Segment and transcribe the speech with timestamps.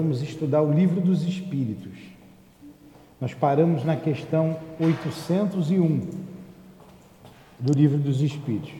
[0.00, 1.92] Vamos estudar o livro dos Espíritos.
[3.20, 6.08] Nós paramos na questão 801
[7.58, 8.72] do livro dos Espíritos.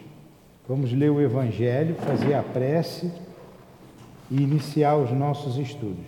[0.67, 3.13] Vamos ler o Evangelho, fazer a prece
[4.31, 6.07] e iniciar os nossos estudos.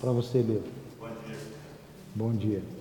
[0.00, 0.64] Para você ler.
[0.98, 1.38] Bom dia.
[2.16, 2.77] Bom dia.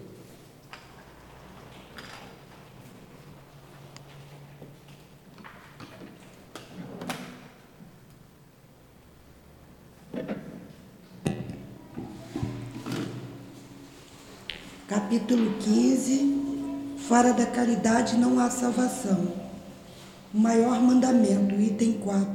[15.17, 19.33] Capítulo 15, fora da caridade não há salvação.
[20.31, 22.27] O maior mandamento, item 4.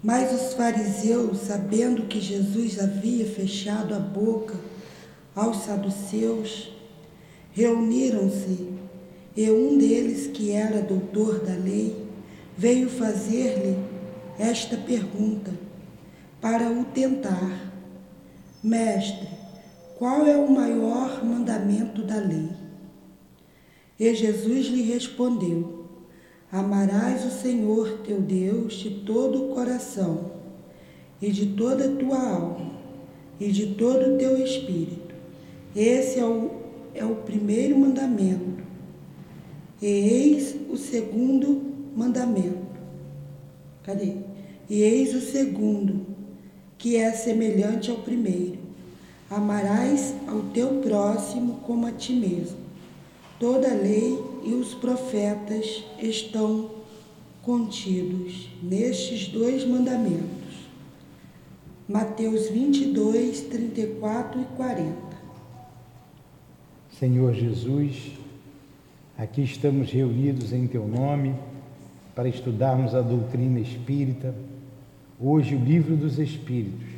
[0.00, 4.54] Mas os fariseus, sabendo que Jesus havia fechado a boca
[5.34, 6.72] aos saduceus,
[7.50, 8.68] reuniram-se
[9.36, 12.06] e um deles, que era doutor da lei,
[12.56, 13.76] veio fazer-lhe
[14.38, 15.50] esta pergunta
[16.40, 17.72] para o tentar:
[18.62, 19.35] Mestre,
[19.98, 22.50] qual é o maior mandamento da lei?
[23.98, 25.86] E Jesus lhe respondeu:
[26.52, 30.32] Amarás o Senhor teu Deus de todo o coração,
[31.20, 32.72] e de toda a tua alma,
[33.40, 35.14] e de todo o teu espírito.
[35.74, 36.50] Esse é o,
[36.94, 38.64] é o primeiro mandamento.
[39.80, 41.62] E eis o segundo
[41.94, 42.66] mandamento.
[43.82, 44.12] Cadê?
[44.68, 46.04] E eis o segundo,
[46.76, 48.55] que é semelhante ao primeiro
[49.28, 52.58] Amarás ao teu próximo como a ti mesmo.
[53.40, 56.70] Toda a lei e os profetas estão
[57.42, 60.36] contidos nestes dois mandamentos.
[61.88, 64.96] Mateus 22, 34 e 40.
[66.98, 68.12] Senhor Jesus,
[69.18, 71.34] aqui estamos reunidos em Teu nome
[72.14, 74.34] para estudarmos a doutrina espírita,
[75.20, 76.95] hoje o livro dos Espíritos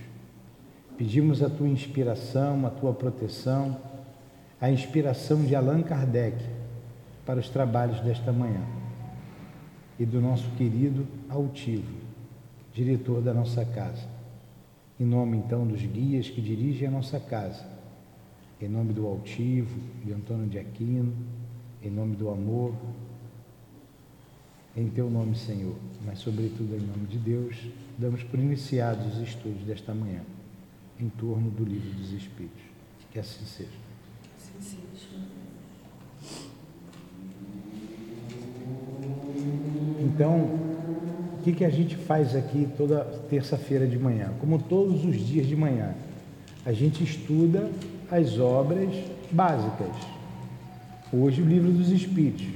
[0.99, 3.81] Pedimos a tua inspiração, a tua proteção,
[4.61, 6.45] a inspiração de Allan Kardec
[7.25, 8.61] para os trabalhos desta manhã
[9.97, 11.95] e do nosso querido Altivo,
[12.75, 14.09] diretor da nossa casa.
[14.99, 17.65] Em nome então dos guias que dirigem a nossa casa,
[18.61, 21.15] em nome do Altivo, de Antônio de Aquino,
[21.81, 22.75] em nome do amor,
[24.77, 27.57] em teu nome, Senhor, mas sobretudo em nome de Deus,
[27.97, 30.23] damos por iniciados os estudos desta manhã
[31.01, 32.63] em torno do livro dos Espíritos.
[33.11, 33.71] Que assim seja.
[34.37, 34.79] Assim seja.
[40.01, 40.37] Então,
[41.39, 44.33] o que, que a gente faz aqui toda terça-feira de manhã?
[44.41, 45.95] Como todos os dias de manhã,
[46.67, 47.71] a gente estuda
[48.11, 48.93] as obras
[49.31, 49.95] básicas.
[51.13, 52.47] Hoje, o livro dos Espíritos.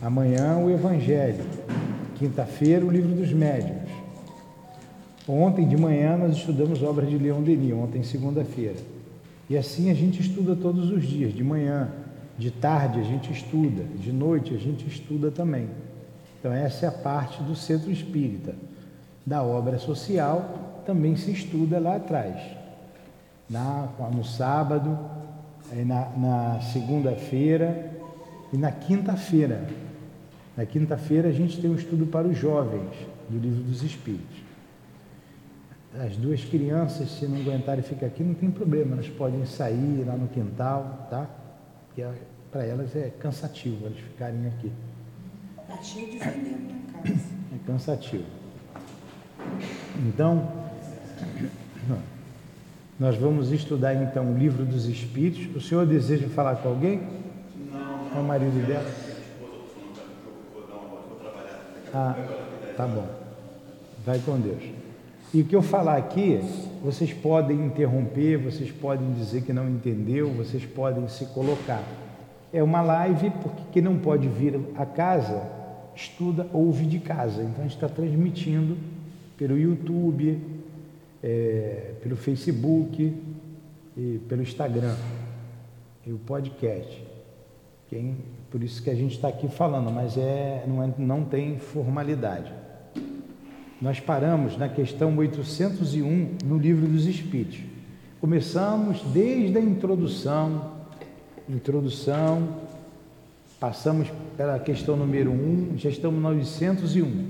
[0.00, 1.44] Amanhã, o Evangelho.
[2.16, 3.85] Quinta-feira, o livro dos Médiuns.
[5.28, 8.76] Ontem de manhã nós estudamos obras de Leão Denis, ontem segunda-feira.
[9.50, 11.90] E assim a gente estuda todos os dias, de manhã,
[12.38, 15.68] de tarde a gente estuda, de noite a gente estuda também.
[16.38, 18.54] Então essa é a parte do centro espírita.
[19.24, 22.40] Da obra social também se estuda lá atrás.
[23.50, 24.96] Na, no sábado,
[25.72, 27.90] na, na segunda-feira
[28.52, 29.66] e na quinta-feira.
[30.56, 32.92] Na quinta-feira a gente tem um estudo para os jovens
[33.28, 34.45] do Livro dos Espíritos
[36.00, 40.14] as duas crianças, se não aguentarem ficar aqui, não tem problema, elas podem sair lá
[40.14, 41.26] no quintal, tá?
[41.86, 42.12] Porque é,
[42.50, 44.70] para elas é cansativo elas ficarem aqui.
[45.62, 47.36] Está cheio de veneno na casa.
[47.54, 48.24] É cansativo.
[50.08, 50.50] Então,
[52.98, 55.54] nós vamos estudar então o livro dos Espíritos.
[55.54, 57.00] O senhor deseja falar com alguém?
[57.72, 58.10] Não.
[58.10, 58.90] Com o marido dela?
[61.94, 62.14] Ah,
[62.76, 63.08] tá bom.
[64.04, 64.75] Vai com Deus.
[65.34, 66.40] E o que eu falar aqui,
[66.82, 71.82] vocês podem interromper, vocês podem dizer que não entendeu, vocês podem se colocar.
[72.52, 75.42] É uma live, porque quem não pode vir a casa,
[75.94, 77.42] estuda, ouve de casa.
[77.42, 78.76] Então a gente está transmitindo
[79.36, 80.40] pelo YouTube,
[81.22, 83.14] é, pelo Facebook
[83.96, 84.94] e pelo Instagram
[86.06, 87.04] e o podcast.
[87.88, 88.16] Quem,
[88.50, 92.52] por isso que a gente está aqui falando, mas é, não, é, não tem formalidade.
[93.80, 97.58] Nós paramos na questão 801 no Livro dos Espíritos.
[98.18, 100.72] Começamos desde a introdução,
[101.46, 102.56] introdução,
[103.60, 107.26] passamos pela questão número 1, já estamos 901.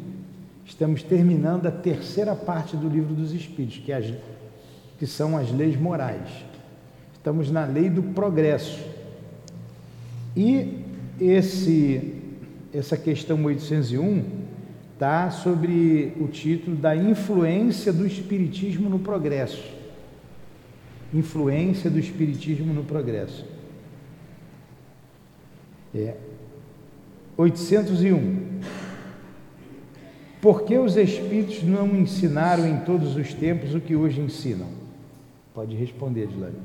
[0.65, 4.15] Estamos terminando a terceira parte do Livro dos Espíritos, que, é as,
[5.01, 6.29] que são as leis morais.
[7.13, 8.87] Estamos na lei do progresso.
[10.37, 10.85] E
[11.21, 12.23] esse,
[12.73, 14.46] essa questão 801
[14.97, 19.63] está sobre o título da influência do Espiritismo no progresso.
[21.13, 23.45] Influência do Espiritismo no progresso.
[25.95, 26.17] É.
[27.37, 28.61] 801.
[30.41, 34.69] Por que os Espíritos não ensinaram em todos os tempos o que hoje ensinam?
[35.53, 36.57] Pode responder, Dilane.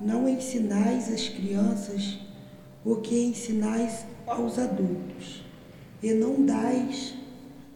[0.00, 2.18] Não ensinais às crianças
[2.82, 5.49] o que ensinais aos adultos,
[6.02, 7.14] e não dais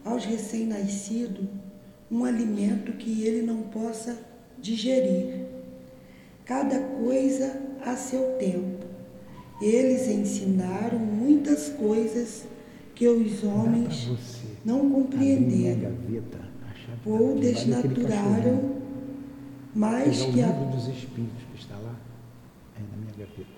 [0.03, 1.45] aos recém-nascidos
[2.09, 4.17] um alimento que ele não possa
[4.59, 5.45] digerir.
[6.45, 8.85] Cada coisa a seu tempo.
[9.61, 12.45] Eles ensinaram muitas coisas
[12.93, 14.09] que os homens
[14.63, 15.93] não compreenderam
[17.05, 18.75] ou desnaturaram
[19.73, 20.47] mais que a...
[20.47, 21.95] dos Espíritos que está lá,
[22.77, 23.49] é na minha gaveta.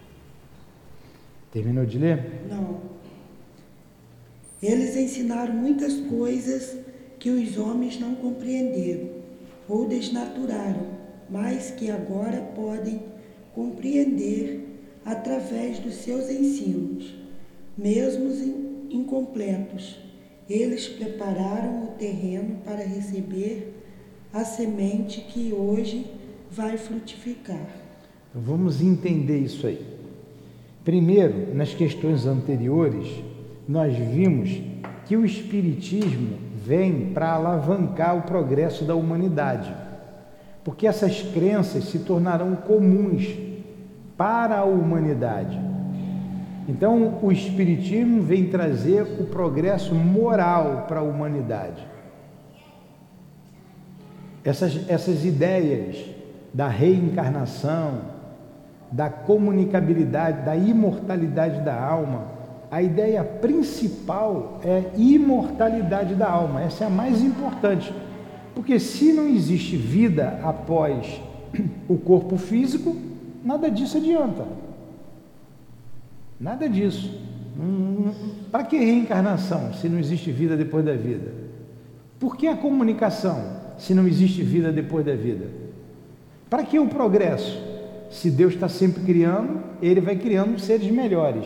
[1.52, 2.46] Terminou de ler?
[2.50, 2.97] Não.
[4.62, 6.78] Eles ensinaram muitas coisas
[7.20, 9.10] que os homens não compreenderam
[9.68, 10.88] ou desnaturaram,
[11.30, 13.02] mas que agora podem
[13.54, 14.66] compreender
[15.06, 17.14] através dos seus ensinos,
[17.78, 18.30] mesmo
[18.90, 20.00] incompletos.
[20.50, 23.74] Eles prepararam o terreno para receber
[24.34, 26.06] a semente que hoje
[26.50, 27.68] vai frutificar.
[28.34, 29.86] Vamos entender isso aí.
[30.84, 33.08] Primeiro, nas questões anteriores,
[33.68, 34.62] nós vimos
[35.06, 39.74] que o Espiritismo vem para alavancar o progresso da humanidade,
[40.64, 43.28] porque essas crenças se tornarão comuns
[44.18, 45.60] para a humanidade.
[46.68, 51.86] Então, o Espiritismo vem trazer o progresso moral para a humanidade.
[54.44, 56.06] Essas, essas ideias
[56.54, 58.02] da reencarnação,
[58.92, 62.37] da comunicabilidade, da imortalidade da alma,
[62.70, 67.94] a ideia principal é imortalidade da alma, essa é a mais importante.
[68.54, 71.22] Porque se não existe vida após
[71.88, 72.96] o corpo físico,
[73.44, 74.46] nada disso adianta.
[76.40, 77.10] Nada disso.
[77.60, 78.12] Hum,
[78.52, 81.32] Para que reencarnação se não existe vida depois da vida?
[82.20, 85.46] Por que a comunicação se não existe vida depois da vida?
[86.50, 87.66] Para que o progresso?
[88.10, 91.46] Se Deus está sempre criando, Ele vai criando seres melhores.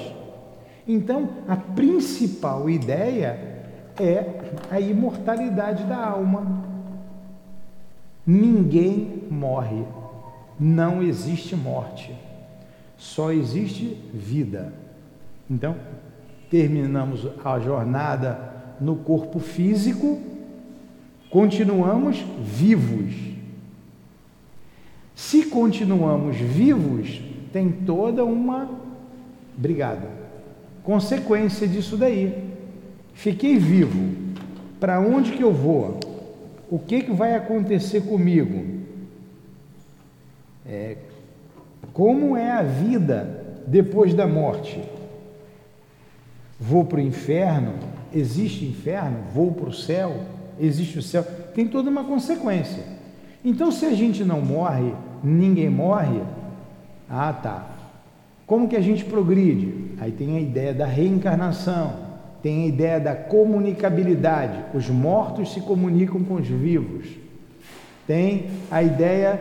[0.88, 3.52] Então, a principal ideia
[4.00, 4.26] é
[4.70, 6.64] a imortalidade da alma.
[8.26, 9.84] Ninguém morre,
[10.60, 12.16] não existe morte,
[12.98, 14.74] só existe vida.
[15.50, 15.76] Então,
[16.50, 20.20] terminamos a jornada no corpo físico,
[21.30, 23.14] continuamos vivos.
[25.16, 28.70] Se continuamos vivos, tem toda uma.
[29.58, 30.21] Obrigado.
[30.84, 32.52] Consequência disso daí.
[33.14, 34.16] Fiquei vivo.
[34.80, 36.00] Para onde que eu vou?
[36.70, 38.82] O que, que vai acontecer comigo?
[40.66, 40.98] É,
[41.94, 44.82] como é a vida depois da morte?
[46.60, 47.74] Vou para o inferno?
[48.14, 49.18] Existe inferno?
[49.34, 50.22] Vou para o céu?
[50.60, 51.24] Existe o céu?
[51.54, 52.84] Tem toda uma consequência.
[53.44, 54.94] Então, se a gente não morre,
[55.24, 56.22] ninguém morre.
[57.10, 57.68] Ah, tá.
[58.46, 59.81] Como que a gente progride?
[60.02, 61.94] Aí tem a ideia da reencarnação,
[62.42, 64.66] tem a ideia da comunicabilidade.
[64.74, 67.06] Os mortos se comunicam com os vivos.
[68.08, 69.40] Tem a ideia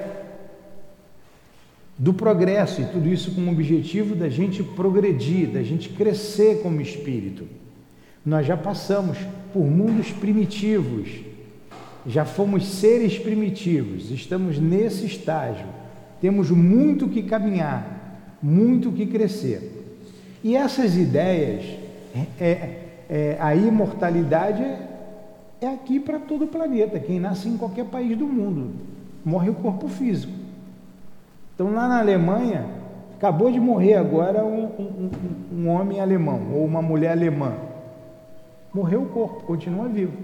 [1.97, 6.83] do progresso e tudo isso com o objetivo da gente progredir, da gente crescer como
[6.83, 7.47] espírito.
[8.25, 9.17] Nós já passamos
[9.55, 11.09] por mundos primitivos,
[12.07, 15.67] já fomos seres primitivos, estamos nesse estágio,
[16.21, 19.80] temos muito que caminhar, muito que crescer.
[20.43, 21.65] E essas ideias,
[22.15, 24.65] é, é, é a imortalidade
[25.61, 28.73] é aqui para todo o planeta, quem nasce em qualquer país do mundo,
[29.23, 30.33] morre o corpo físico.
[31.55, 32.65] Então, lá na Alemanha,
[33.17, 35.11] acabou de morrer agora um, um,
[35.53, 37.53] um, homem alemão ou uma mulher alemã.
[38.73, 40.17] Morreu o corpo, continua vivo.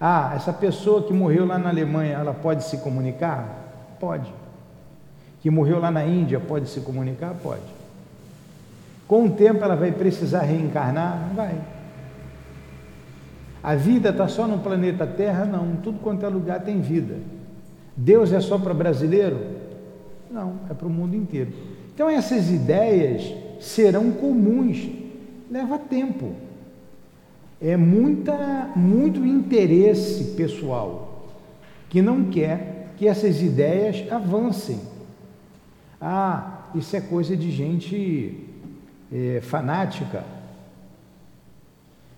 [0.00, 3.94] Ah, essa pessoa que morreu lá na Alemanha, ela pode se comunicar?
[4.00, 4.32] Pode.
[5.40, 7.34] Que morreu lá na Índia, pode se comunicar?
[7.34, 7.79] Pode.
[9.10, 11.26] Com o tempo ela vai precisar reencarnar?
[11.26, 11.60] Não vai.
[13.60, 15.44] A vida está só no planeta Terra?
[15.44, 17.16] Não, tudo quanto é lugar tem vida.
[17.96, 19.36] Deus é só para brasileiro?
[20.30, 21.52] Não, é para o mundo inteiro.
[21.92, 24.88] Então essas ideias serão comuns,
[25.50, 26.32] leva tempo.
[27.60, 31.26] É muita, muito interesse pessoal
[31.88, 34.78] que não quer que essas ideias avancem.
[36.00, 38.46] Ah, isso é coisa de gente
[39.12, 40.24] é, fanática.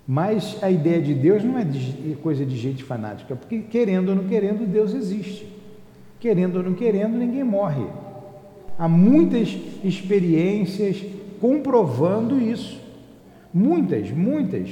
[0.07, 4.15] Mas a ideia de Deus não é de, coisa de gente fanática, porque querendo ou
[4.17, 5.47] não querendo, Deus existe.
[6.19, 7.87] Querendo ou não querendo, ninguém morre.
[8.79, 11.03] Há muitas experiências
[11.41, 12.81] comprovando isso.
[13.53, 14.71] Muitas, muitas,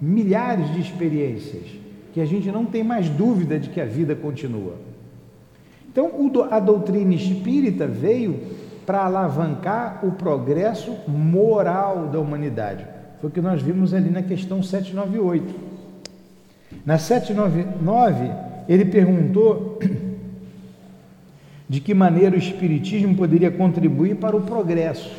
[0.00, 1.64] milhares de experiências
[2.12, 4.76] que a gente não tem mais dúvida de que a vida continua.
[5.90, 6.10] Então,
[6.50, 8.38] a doutrina espírita veio
[8.86, 12.86] para alavancar o progresso moral da humanidade.
[13.20, 15.54] Foi o que nós vimos ali na questão 798.
[16.84, 18.30] Na 799,
[18.68, 19.78] ele perguntou
[21.68, 25.10] de que maneira o espiritismo poderia contribuir para o progresso.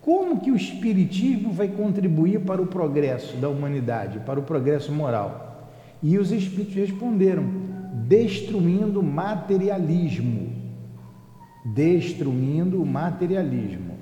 [0.00, 5.70] Como que o espiritismo vai contribuir para o progresso da humanidade, para o progresso moral?
[6.02, 7.44] E os espíritos responderam:
[8.08, 10.51] destruindo o materialismo.
[11.64, 13.94] Destruindo o materialismo.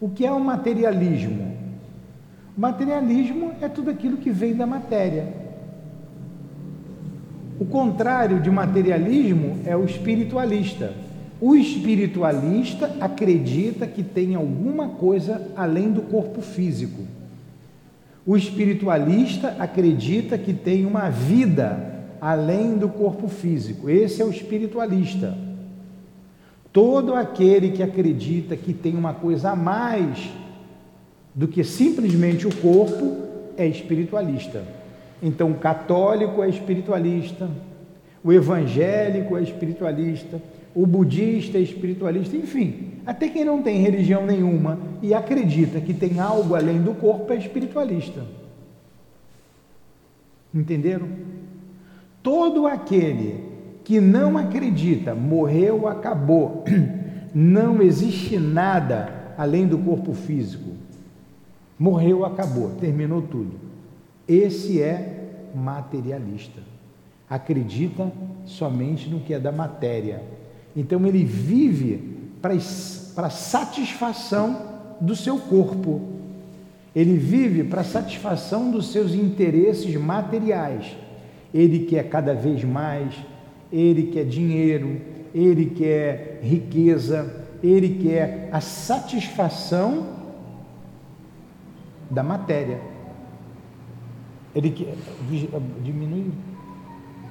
[0.00, 1.56] O que é o materialismo?
[2.56, 5.32] Materialismo é tudo aquilo que vem da matéria.
[7.58, 10.94] O contrário de materialismo é o espiritualista.
[11.40, 17.02] O espiritualista acredita que tem alguma coisa além do corpo físico.
[18.26, 23.88] O espiritualista acredita que tem uma vida além do corpo físico.
[23.88, 25.36] Esse é o espiritualista.
[26.72, 30.30] Todo aquele que acredita que tem uma coisa a mais
[31.34, 33.16] do que simplesmente o corpo
[33.56, 34.62] é espiritualista.
[35.22, 37.50] Então, o católico é espiritualista,
[38.22, 40.40] o evangélico é espiritualista,
[40.74, 46.20] o budista é espiritualista, enfim, até quem não tem religião nenhuma e acredita que tem
[46.20, 48.24] algo além do corpo é espiritualista.
[50.54, 51.08] Entenderam?
[52.22, 53.49] Todo aquele
[53.90, 56.62] que não acredita, morreu, acabou,
[57.34, 60.70] não existe nada além do corpo físico,
[61.76, 63.50] morreu, acabou, terminou tudo.
[64.28, 66.60] Esse é materialista.
[67.28, 68.12] Acredita
[68.46, 70.22] somente no que é da matéria.
[70.76, 74.68] Então ele vive para satisfação
[75.00, 76.00] do seu corpo.
[76.94, 80.96] Ele vive para satisfação dos seus interesses materiais
[81.52, 83.14] ele quer cada vez mais,
[83.72, 85.00] ele quer dinheiro,
[85.34, 90.06] ele quer riqueza, ele quer a satisfação
[92.10, 92.80] da matéria.
[94.54, 94.94] Ele quer.
[95.82, 96.32] Diminui.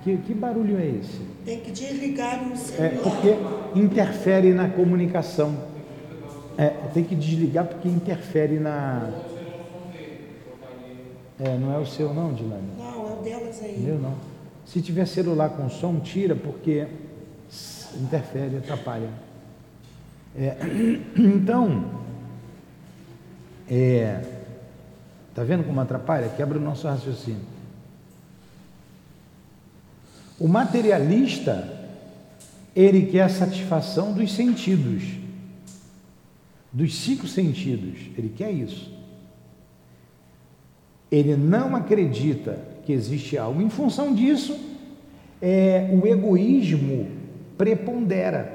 [0.03, 1.19] Que, que barulho é esse?
[1.43, 2.85] Tem que desligar o celular.
[2.85, 3.35] É porque
[3.77, 5.57] interfere na comunicação.
[6.57, 9.11] É, tem que desligar porque interfere na.
[11.37, 12.69] É, não é o seu não, Dilane?
[12.77, 13.79] Não, é o delas aí.
[13.79, 14.28] Meu não.
[14.71, 16.87] Se tiver celular com som, tira, porque
[17.99, 19.09] interfere, atrapalha.
[20.35, 20.55] É,
[21.17, 21.89] então,
[23.67, 24.23] é,
[25.33, 26.29] tá vendo como atrapalha?
[26.29, 27.41] Quebra o nosso raciocínio.
[30.39, 31.67] O materialista,
[32.75, 35.03] ele quer a satisfação dos sentidos,
[36.71, 38.99] dos cinco sentidos, ele quer isso
[41.11, 42.59] ele não acredita
[42.89, 43.61] que existe algo.
[43.61, 44.59] Em função disso,
[45.39, 47.05] é, o egoísmo
[47.55, 48.51] prepondera.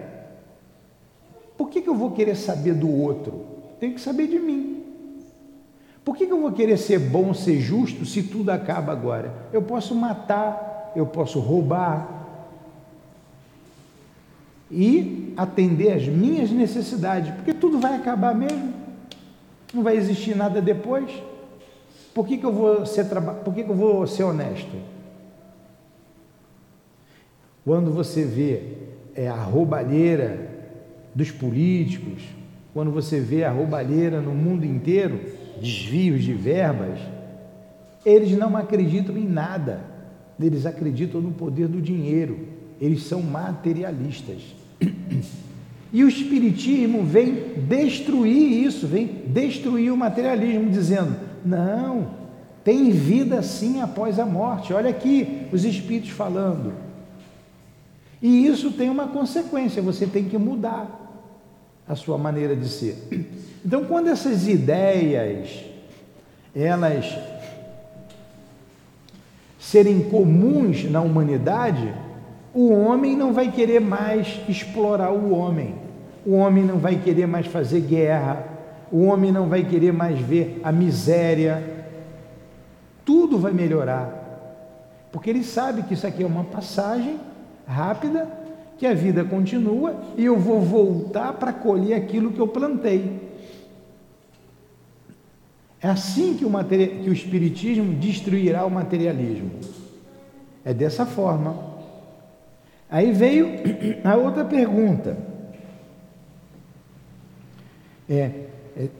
[1.56, 3.44] Por que, que eu vou querer saber do outro?
[3.78, 4.82] Tenho que saber de mim.
[6.04, 9.32] Por que, que eu vou querer ser bom, ser justo, se tudo acaba agora?
[9.52, 12.26] Eu posso matar, eu posso roubar
[14.68, 18.74] e atender às minhas necessidades, porque tudo vai acabar mesmo.
[19.72, 21.08] Não vai existir nada depois.
[22.14, 23.06] Por que, que, eu, vou ser,
[23.44, 24.76] por que, que eu vou ser honesto?
[27.64, 28.62] Quando você vê
[29.16, 30.48] é, a roubalheira
[31.12, 32.22] dos políticos,
[32.72, 35.20] quando você vê a roubalheira no mundo inteiro,
[35.60, 36.98] desvios de verbas,
[38.04, 39.80] eles não acreditam em nada,
[40.38, 42.38] eles acreditam no poder do dinheiro,
[42.80, 44.54] eles são materialistas.
[45.92, 52.08] E o Espiritismo vem destruir isso, vem destruir o materialismo, dizendo: não,
[52.64, 54.72] tem vida sim após a morte.
[54.72, 56.72] Olha aqui os Espíritos falando.
[58.22, 61.02] E isso tem uma consequência, você tem que mudar
[61.86, 63.28] a sua maneira de ser.
[63.64, 65.64] Então, quando essas ideias
[66.54, 67.18] elas
[69.58, 71.94] serem comuns na humanidade,
[72.52, 75.74] o homem não vai querer mais explorar o homem.
[76.24, 78.46] O homem não vai querer mais fazer guerra,
[78.94, 81.88] o homem não vai querer mais ver a miséria.
[83.04, 87.18] Tudo vai melhorar, porque ele sabe que isso aqui é uma passagem
[87.66, 88.30] rápida
[88.78, 93.20] que a vida continua e eu vou voltar para colher aquilo que eu plantei.
[95.82, 96.50] É assim que o,
[97.02, 99.50] que o Espiritismo destruirá o materialismo.
[100.64, 101.74] É dessa forma.
[102.88, 103.48] Aí veio
[104.06, 105.18] a outra pergunta.
[108.08, 108.44] É,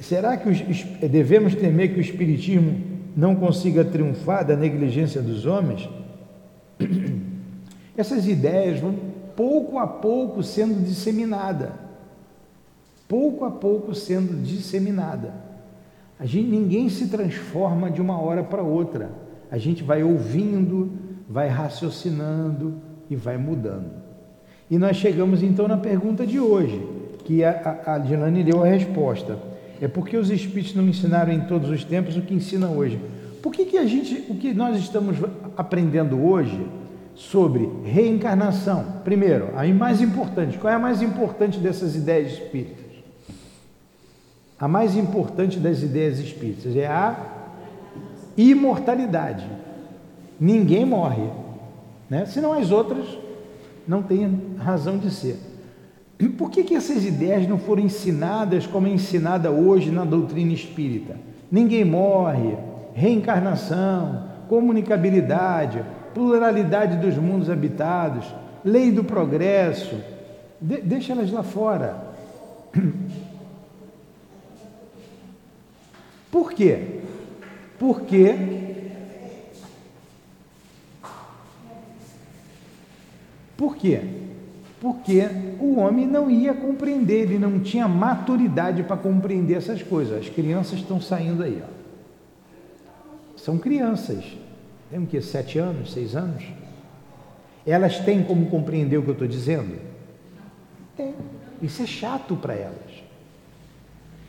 [0.00, 0.60] será que os,
[1.08, 2.80] devemos temer que o Espiritismo
[3.16, 5.88] não consiga triunfar da negligência dos homens?
[7.96, 8.94] Essas ideias vão
[9.36, 11.72] pouco a pouco sendo disseminada,
[13.08, 15.34] pouco a pouco sendo disseminada.
[16.18, 19.10] A gente, ninguém se transforma de uma hora para outra.
[19.50, 20.92] A gente vai ouvindo,
[21.28, 23.90] vai raciocinando e vai mudando.
[24.70, 26.80] E nós chegamos então na pergunta de hoje,
[27.24, 29.38] que a, a, a Dilane deu a resposta.
[29.80, 33.00] É porque os Espíritos não ensinaram em todos os tempos o que ensina hoje.
[33.42, 35.16] Por que, que a gente, o que nós estamos
[35.56, 36.66] aprendendo hoje
[37.14, 38.84] sobre reencarnação.
[39.04, 42.84] Primeiro, a mais importante, qual é a mais importante dessas ideias espíritas?
[44.58, 47.16] A mais importante das ideias espíritas é a
[48.36, 49.46] imortalidade.
[50.40, 51.28] Ninguém morre,
[52.10, 52.26] né?
[52.26, 53.06] senão as outras
[53.86, 55.38] não têm razão de ser.
[56.38, 61.16] Por que, que essas ideias não foram ensinadas como é ensinada hoje na doutrina espírita?
[61.50, 62.56] Ninguém morre,
[62.94, 68.24] reencarnação, comunicabilidade, pluralidade dos mundos habitados,
[68.64, 69.96] lei do progresso,
[70.60, 71.96] de, deixa elas lá fora.
[76.30, 77.00] Por quê?
[77.78, 78.34] Porque
[83.56, 84.23] Por quê?
[84.84, 85.26] Porque
[85.60, 90.18] o homem não ia compreender, ele não tinha maturidade para compreender essas coisas.
[90.18, 91.68] As crianças estão saindo aí, ó.
[93.34, 94.22] São crianças,
[94.90, 95.22] tem o que?
[95.22, 96.44] Sete anos, seis anos?
[97.66, 99.74] Elas têm como compreender o que eu estou dizendo?
[100.94, 101.14] Tem.
[101.62, 103.02] Isso é chato para elas.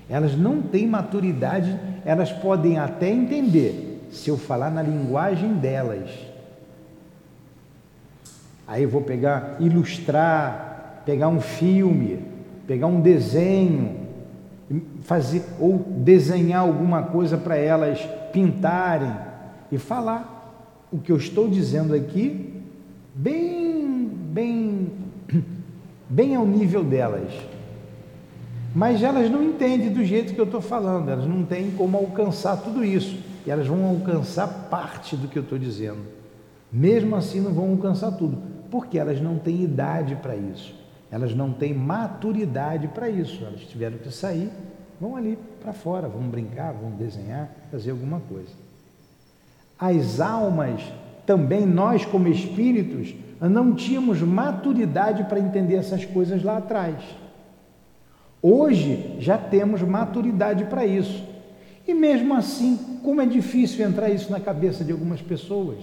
[0.09, 6.09] Elas não têm maturidade, elas podem até entender se eu falar na linguagem delas.
[8.67, 12.19] Aí vou pegar, ilustrar, pegar um filme,
[12.67, 14.05] pegar um desenho,
[15.01, 17.99] fazer ou desenhar alguma coisa para elas
[18.33, 19.13] pintarem
[19.71, 22.61] e falar o que eu estou dizendo aqui
[23.13, 24.89] bem, bem,
[26.09, 27.31] bem ao nível delas.
[28.73, 32.57] Mas elas não entendem do jeito que eu estou falando, elas não têm como alcançar
[32.57, 33.17] tudo isso.
[33.45, 35.99] E elas vão alcançar parte do que eu estou dizendo.
[36.71, 38.37] Mesmo assim, não vão alcançar tudo,
[38.77, 40.75] porque elas não têm idade para isso.
[41.11, 43.43] Elas não têm maturidade para isso.
[43.43, 44.49] Elas tiveram que sair,
[44.99, 48.65] vão ali para fora, vão brincar, vão desenhar, fazer alguma coisa
[49.77, 50.81] as almas,
[51.25, 56.95] também nós como espíritos, não tínhamos maturidade para entender essas coisas lá atrás.
[58.41, 61.23] Hoje já temos maturidade para isso.
[61.87, 65.79] E mesmo assim, como é difícil entrar isso na cabeça de algumas pessoas.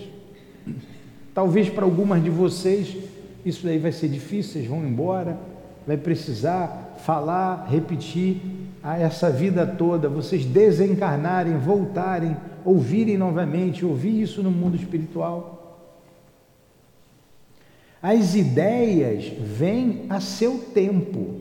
[1.35, 2.97] Talvez para algumas de vocês
[3.45, 5.37] isso daí vai ser difícil, vocês vão embora,
[5.87, 8.41] vai precisar falar, repetir
[8.83, 15.81] a essa vida toda, vocês desencarnarem, voltarem ouvirem novamente, ouvir isso no mundo espiritual.
[18.01, 21.41] As ideias vêm a seu tempo,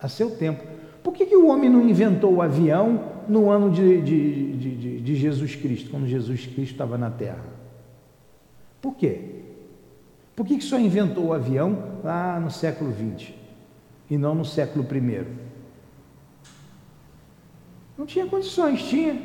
[0.00, 0.64] a seu tempo.
[1.02, 5.14] Por que, que o homem não inventou o avião no ano de, de, de, de
[5.14, 7.53] Jesus Cristo, quando Jesus Cristo estava na Terra?
[8.84, 9.18] Por quê?
[10.36, 13.32] Por que, que só inventou o avião lá no século XX
[14.10, 15.26] e não no século I?
[17.96, 19.18] Não tinha condições, tinha.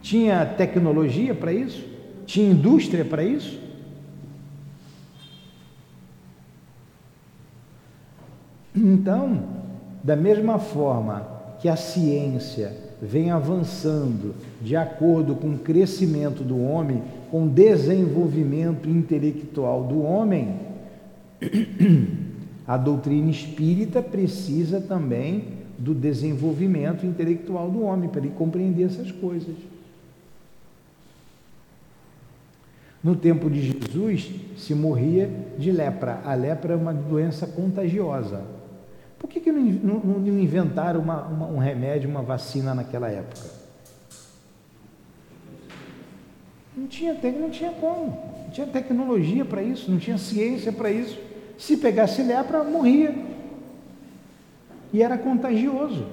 [0.00, 1.84] Tinha tecnologia para isso?
[2.24, 3.60] Tinha indústria para isso?
[8.72, 9.42] Então,
[10.04, 17.02] da mesma forma que a ciência vem avançando de acordo com o crescimento do homem,
[17.30, 20.56] com o desenvolvimento intelectual do homem,
[22.66, 29.56] a doutrina espírita precisa também do desenvolvimento intelectual do homem para ele compreender essas coisas.
[33.02, 36.20] No tempo de Jesus, se morria de lepra.
[36.22, 38.42] A lepra é uma doença contagiosa.
[39.20, 43.50] Por que, que não, não, não inventaram uma, uma, um remédio, uma vacina naquela época?
[46.74, 48.18] Não tinha, não tinha como.
[48.44, 51.18] Não tinha tecnologia para isso, não tinha ciência para isso.
[51.58, 53.14] Se pegasse lepra, morria.
[54.90, 56.06] E era contagioso.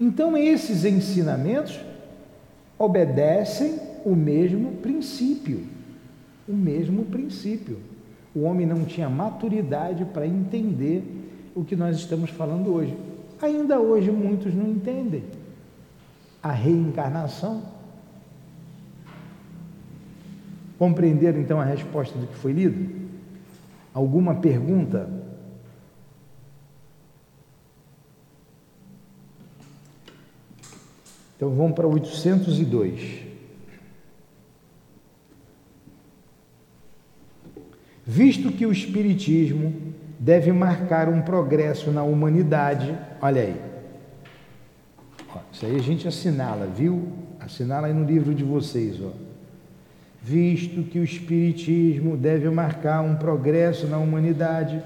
[0.00, 1.78] Então, esses ensinamentos
[2.76, 5.64] obedecem o mesmo princípio.
[6.48, 7.78] O mesmo princípio.
[8.38, 11.02] O homem não tinha maturidade para entender
[11.56, 12.96] o que nós estamos falando hoje.
[13.42, 15.24] Ainda hoje muitos não entendem
[16.40, 17.64] a reencarnação.
[20.78, 23.08] Compreenderam então a resposta do que foi lido?
[23.92, 25.10] Alguma pergunta?
[31.36, 33.27] Então vamos para 802.
[38.10, 39.70] Visto que o Espiritismo
[40.18, 43.56] deve marcar um progresso na humanidade, olha aí.
[45.52, 47.06] isso aí a gente assinala, viu?
[47.38, 49.10] Assinala aí no livro de vocês, ó.
[50.22, 54.82] Visto que o Espiritismo deve marcar um progresso na humanidade,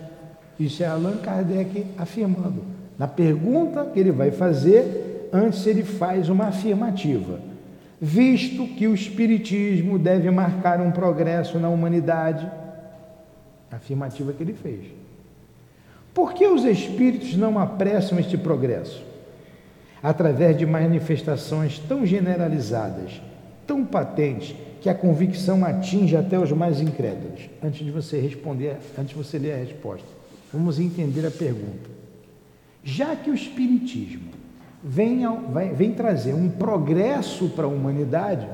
[0.58, 2.64] isso é Allan Kardec afirmando.
[2.98, 7.38] Na pergunta que ele vai fazer, antes ele faz uma afirmativa.
[8.00, 12.50] Visto que o Espiritismo deve marcar um progresso na humanidade,
[13.76, 14.86] afirmativa que ele fez.
[16.14, 19.02] Por que os espíritos não apressam este progresso?
[20.02, 23.20] Através de manifestações tão generalizadas,
[23.66, 27.48] tão patentes, que a convicção atinge até os mais incrédulos.
[27.62, 30.08] Antes de você responder, antes de você ler a resposta,
[30.52, 31.88] vamos entender a pergunta.
[32.82, 34.32] Já que o Espiritismo
[34.82, 35.20] vem,
[35.52, 38.44] vai, vem trazer um progresso para a humanidade,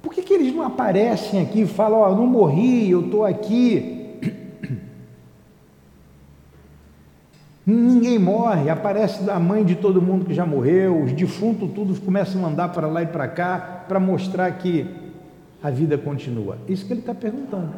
[0.00, 3.04] por que, que eles não aparecem aqui e falam: Ó, oh, eu não morri, eu
[3.04, 3.93] estou aqui,
[7.66, 12.44] Ninguém morre, aparece a mãe de todo mundo que já morreu, os defuntos tudo começam
[12.44, 14.86] a andar para lá e para cá para mostrar que
[15.62, 16.58] a vida continua.
[16.68, 17.72] Isso que ele está perguntando.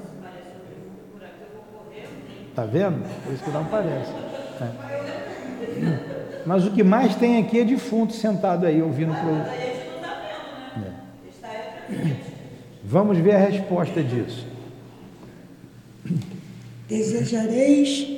[2.49, 3.07] Está vendo?
[3.23, 4.11] Por isso que não aparece.
[4.61, 4.71] É.
[6.45, 9.37] Mas o que mais tem aqui é defunto sentado aí ouvindo para o.
[9.37, 9.77] É.
[12.83, 14.47] Vamos ver a resposta disso.
[16.89, 18.09] Desejareis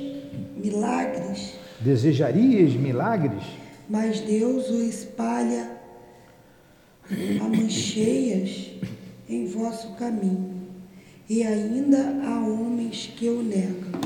[0.55, 3.43] milagres Desejarias milagres?
[3.89, 5.79] Mas Deus o espalha
[7.41, 8.71] a mancheias
[9.27, 10.67] em vosso caminho,
[11.29, 13.99] e ainda há homens que o negam.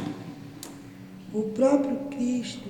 [1.34, 2.70] O próprio Cristo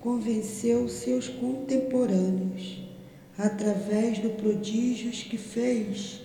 [0.00, 2.78] convenceu seus contemporâneos
[3.36, 6.22] através dos prodígios que fez.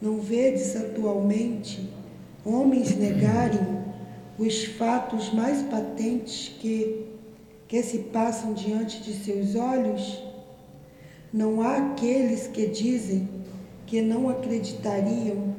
[0.00, 1.90] Não vedes atualmente
[2.44, 3.79] homens negarem
[4.40, 7.04] os fatos mais patentes que,
[7.68, 10.22] que se passam diante de seus olhos?
[11.30, 13.28] Não há aqueles que dizem
[13.86, 15.54] que não acreditariam,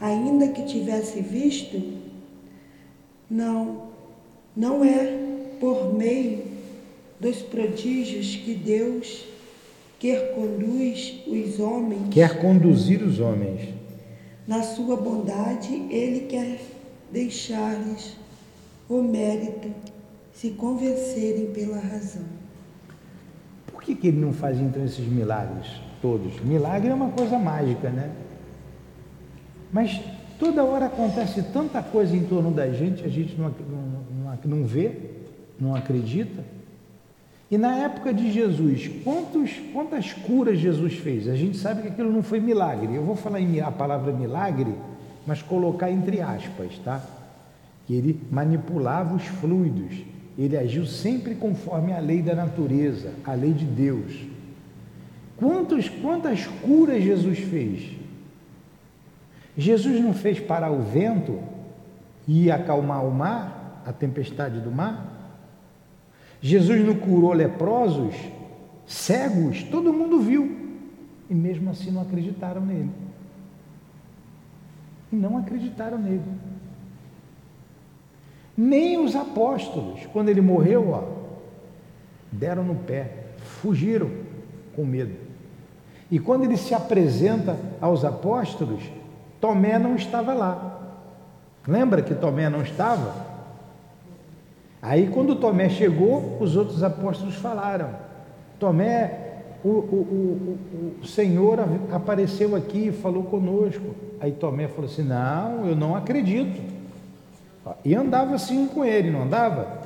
[0.00, 1.80] ainda que tivesse visto?
[3.30, 3.82] Não,
[4.56, 5.18] não é
[5.60, 6.42] por meio
[7.20, 9.24] dos prodígios que Deus
[10.00, 12.08] quer conduz os homens.
[12.10, 13.68] Quer conduzir os homens.
[14.48, 16.58] Na sua bondade, Ele quer
[17.16, 18.14] deixar-lhes
[18.90, 19.70] o mérito
[20.34, 22.26] se convencerem pela razão.
[23.68, 25.66] Por que, que ele não faz então esses milagres
[26.02, 26.38] todos?
[26.40, 28.10] Milagre é uma coisa mágica, né?
[29.72, 29.98] Mas
[30.38, 34.66] toda hora acontece tanta coisa em torno da gente, a gente não, não, não, não
[34.66, 34.92] vê,
[35.58, 36.44] não acredita.
[37.50, 41.28] E na época de Jesus, quantos, quantas curas Jesus fez?
[41.28, 42.94] A gente sabe que aquilo não foi milagre.
[42.94, 44.74] Eu vou falar a palavra milagre
[45.26, 47.02] mas colocar entre aspas, tá?
[47.86, 50.04] Que ele manipulava os fluidos,
[50.38, 54.12] ele agiu sempre conforme a lei da natureza, a lei de Deus.
[55.36, 57.96] Quantos, quantas curas Jesus fez?
[59.56, 61.38] Jesus não fez parar o vento
[62.28, 65.12] e acalmar o mar, a tempestade do mar?
[66.40, 68.14] Jesus não curou leprosos,
[68.86, 70.74] cegos, todo mundo viu,
[71.28, 73.05] e mesmo assim não acreditaram nele
[75.12, 76.22] e não acreditaram nele.
[78.56, 81.04] Nem os apóstolos, quando ele morreu, ó,
[82.32, 84.10] deram no pé, fugiram
[84.74, 85.14] com medo.
[86.10, 88.82] E quando ele se apresenta aos apóstolos,
[89.40, 90.80] Tomé não estava lá.
[91.66, 93.26] Lembra que Tomé não estava?
[94.80, 97.90] Aí, quando Tomé chegou, os outros apóstolos falaram:
[98.58, 99.25] Tomé,
[99.64, 100.58] o, o,
[101.00, 101.58] o, o Senhor
[101.92, 103.94] apareceu aqui e falou conosco.
[104.20, 106.60] Aí Tomé falou assim: Não, eu não acredito.
[107.84, 109.80] E andava assim com ele, não andava?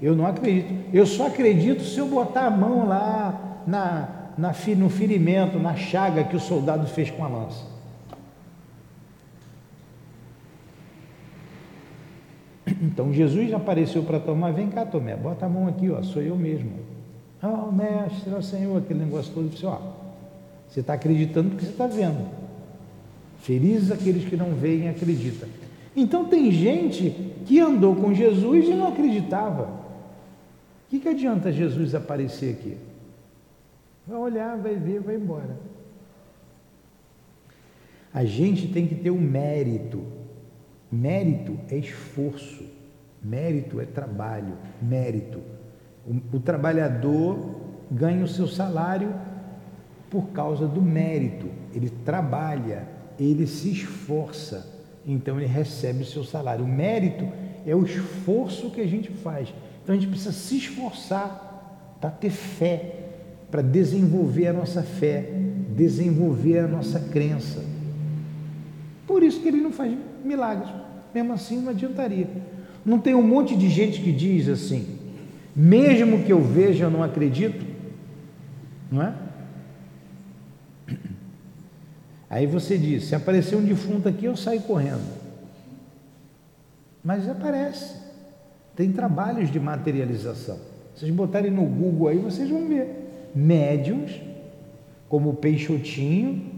[0.00, 0.72] Eu não acredito.
[0.92, 6.24] Eu só acredito se eu botar a mão lá na, na, no ferimento, na chaga
[6.24, 7.70] que o soldado fez com a lança.
[12.80, 16.36] Então Jesus apareceu para Tomé: Vem cá, Tomé, bota a mão aqui, ó, sou eu
[16.36, 16.70] mesmo.
[17.42, 19.50] Oh, mestre, oh, Senhor, aquele negócio todo.
[19.64, 19.80] Ó,
[20.68, 22.28] você está acreditando porque você está vendo.
[23.40, 25.48] Felizes aqueles que não veem e acreditam.
[25.96, 27.10] Então tem gente
[27.46, 29.64] que andou com Jesus e não acreditava.
[29.64, 32.76] O que, que adianta Jesus aparecer aqui?
[34.06, 35.56] Vai olhar, vai ver, vai embora.
[38.12, 40.04] A gente tem que ter o um mérito.
[40.90, 42.64] Mérito é esforço,
[43.22, 45.40] mérito é trabalho, mérito.
[46.06, 47.56] O, o trabalhador
[47.90, 49.14] ganha o seu salário
[50.08, 51.46] por causa do mérito.
[51.74, 54.66] Ele trabalha, ele se esforça,
[55.06, 56.64] então ele recebe o seu salário.
[56.64, 57.26] O mérito
[57.66, 59.52] é o esforço que a gente faz.
[59.82, 62.94] Então a gente precisa se esforçar para ter fé,
[63.50, 65.30] para desenvolver a nossa fé,
[65.76, 67.62] desenvolver a nossa crença.
[69.06, 70.70] Por isso que ele não faz milagres.
[71.14, 72.28] Mesmo assim, não adiantaria.
[72.84, 74.99] Não tem um monte de gente que diz assim:
[75.54, 77.64] mesmo que eu veja, eu não acredito,
[78.90, 79.14] não é?
[82.30, 85.02] Aí você diz: se aparecer um defunto aqui, eu saio correndo.
[87.02, 87.98] Mas aparece.
[88.76, 90.58] Tem trabalhos de materialização.
[90.94, 93.30] Vocês botarem no Google aí, vocês vão ver.
[93.34, 94.20] Médiums,
[95.08, 96.50] como o peixotinho,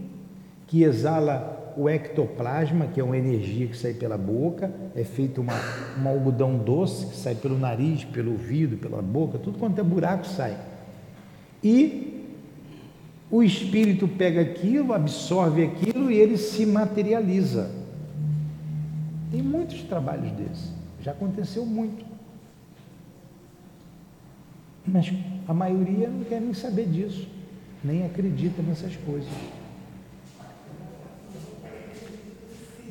[0.67, 5.55] que exala o ectoplasma, que é uma energia que sai pela boca, é feito uma,
[6.01, 10.27] um algodão doce que sai pelo nariz, pelo ouvido, pela boca, tudo quanto é buraco
[10.27, 10.57] sai.
[11.63, 12.25] E
[13.31, 17.71] o espírito pega aquilo, absorve aquilo e ele se materializa.
[19.31, 22.05] Tem muitos trabalhos desses, já aconteceu muito.
[24.87, 25.13] Mas
[25.47, 27.27] a maioria não quer nem saber disso,
[27.83, 29.31] nem acredita nessas coisas.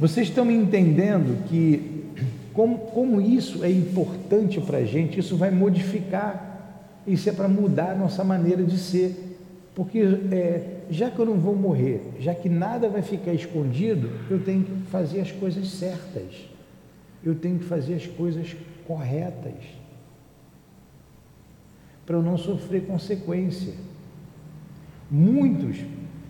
[0.01, 2.05] Vocês estão entendendo que,
[2.53, 7.91] como, como isso é importante para a gente, isso vai modificar, isso é para mudar
[7.91, 9.37] a nossa maneira de ser.
[9.75, 9.99] Porque
[10.31, 14.63] é, já que eu não vou morrer, já que nada vai ficar escondido, eu tenho
[14.63, 16.49] que fazer as coisas certas,
[17.23, 18.55] eu tenho que fazer as coisas
[18.87, 19.53] corretas,
[22.07, 23.75] para eu não sofrer consequência.
[25.11, 25.77] Muitos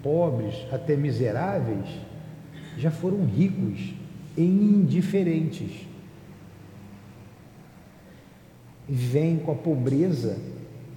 [0.03, 1.87] pobres, até miseráveis,
[2.81, 3.93] já foram ricos
[4.35, 5.85] e indiferentes.
[8.89, 10.39] Vêm com a pobreza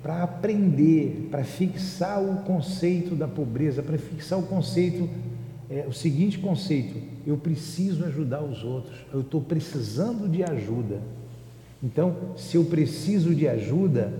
[0.02, 5.08] para aprender, para fixar o conceito da pobreza, para fixar o conceito,
[5.68, 11.02] é, o seguinte conceito: eu preciso ajudar os outros, eu estou precisando de ajuda.
[11.82, 14.10] Então, se eu preciso de ajuda,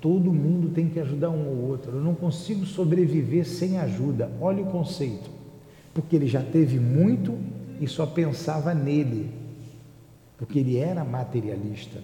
[0.00, 1.96] todo mundo tem que ajudar um ao outro.
[1.96, 4.30] Eu não consigo sobreviver sem ajuda.
[4.40, 5.33] Olha o conceito
[5.94, 7.38] porque ele já teve muito
[7.80, 9.30] e só pensava nele,
[10.36, 12.00] porque ele era materialista.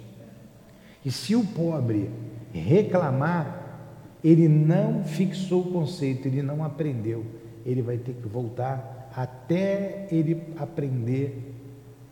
[1.04, 2.08] E se o pobre
[2.52, 3.58] reclamar,
[4.22, 7.24] ele não fixou o conceito, ele não aprendeu,
[7.66, 11.54] ele vai ter que voltar até ele aprender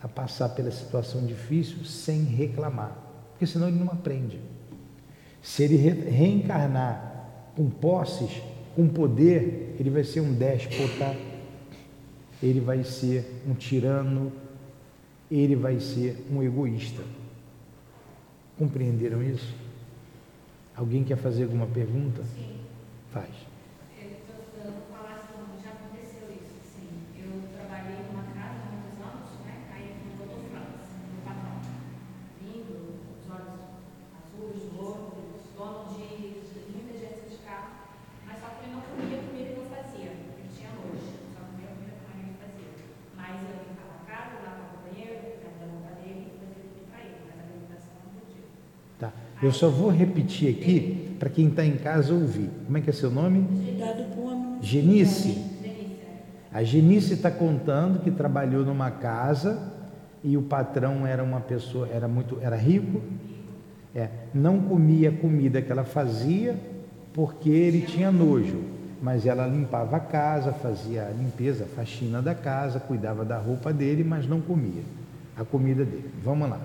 [0.03, 2.97] a passar pela situação difícil sem reclamar,
[3.31, 4.41] porque senão ele não aprende.
[5.43, 8.43] Se ele reencarnar com posses,
[8.75, 11.15] com poder, ele vai ser um déspota
[12.43, 14.33] ele vai ser um tirano,
[15.31, 17.03] ele vai ser um egoísta.
[18.57, 19.55] Compreenderam isso?
[20.75, 22.23] Alguém quer fazer alguma pergunta?
[22.23, 22.57] Sim.
[23.11, 23.48] Faz.
[49.49, 52.51] Eu só vou repetir aqui para quem está em casa ouvir.
[52.67, 53.47] Como é que é seu nome?
[54.61, 55.43] Genice.
[56.53, 59.73] A Genice está contando que trabalhou numa casa
[60.23, 63.01] e o patrão era uma pessoa, era muito, era rico,
[63.95, 66.55] é, não comia a comida que ela fazia
[67.15, 68.61] porque ele tinha nojo,
[69.01, 73.73] mas ela limpava a casa, fazia a limpeza, a faxina da casa, cuidava da roupa
[73.73, 74.83] dele, mas não comia
[75.35, 76.11] a comida dele.
[76.23, 76.61] Vamos lá.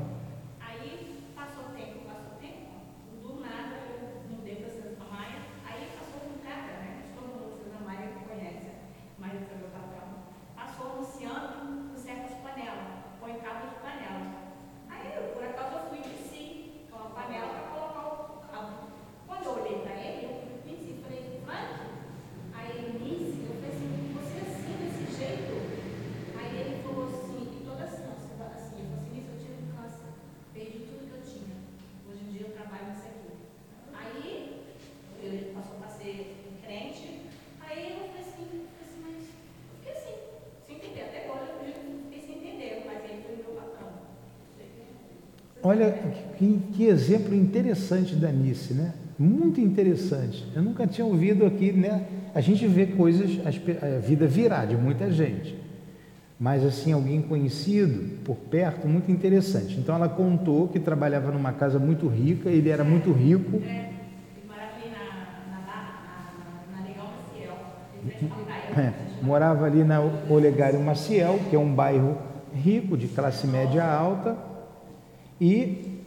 [47.03, 48.93] Exemplo interessante da Nice, né?
[49.19, 50.45] Muito interessante.
[50.55, 52.05] Eu nunca tinha ouvido aqui, né?
[52.33, 55.55] A gente vê coisas, a vida virar de muita gente.
[56.39, 59.77] Mas assim, alguém conhecido por perto, muito interessante.
[59.77, 63.61] Então ela contou que trabalhava numa casa muito rica, ele era muito rico.
[68.75, 72.17] É, morava ali na Olegário Maciel, que é um bairro
[72.53, 74.52] rico, de classe média alta.
[75.39, 76.01] E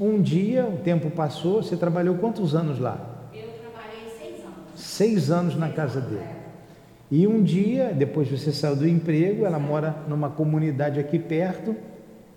[0.00, 3.28] um dia, o tempo passou, você trabalhou quantos anos lá?
[3.32, 4.56] Eu trabalhei seis anos.
[4.74, 6.36] Seis anos na casa dele.
[7.10, 11.74] E um dia, depois você saiu do emprego, ela mora numa comunidade aqui perto,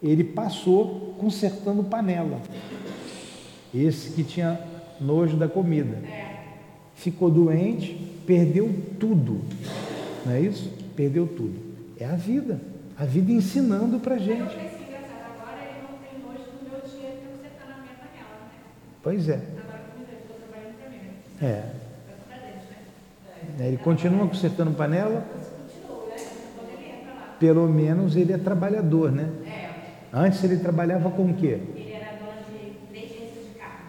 [0.01, 2.39] ele passou consertando panela.
[3.73, 4.59] Esse que tinha
[5.01, 5.97] nojo da comida.
[6.95, 7.93] Ficou doente,
[8.25, 9.41] perdeu tudo.
[10.25, 10.71] Não é isso?
[10.95, 11.55] Perdeu tudo.
[11.99, 12.59] É a vida.
[12.97, 14.55] A vida ensinando para gente.
[19.01, 19.39] Pois é.
[21.41, 21.63] É.
[23.59, 25.25] Ele continua consertando panela.
[27.39, 29.29] Pelo menos ele é trabalhador, né?
[30.11, 31.59] Antes ele trabalhava com o quê?
[31.75, 32.43] Ele era dono
[32.91, 33.79] de agências de carro.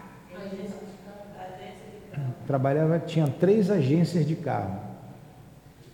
[2.47, 4.79] Trabalhava, tinha três agências de carro.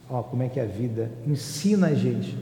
[0.10, 2.38] Ó, como é que é a vida ensina a gente.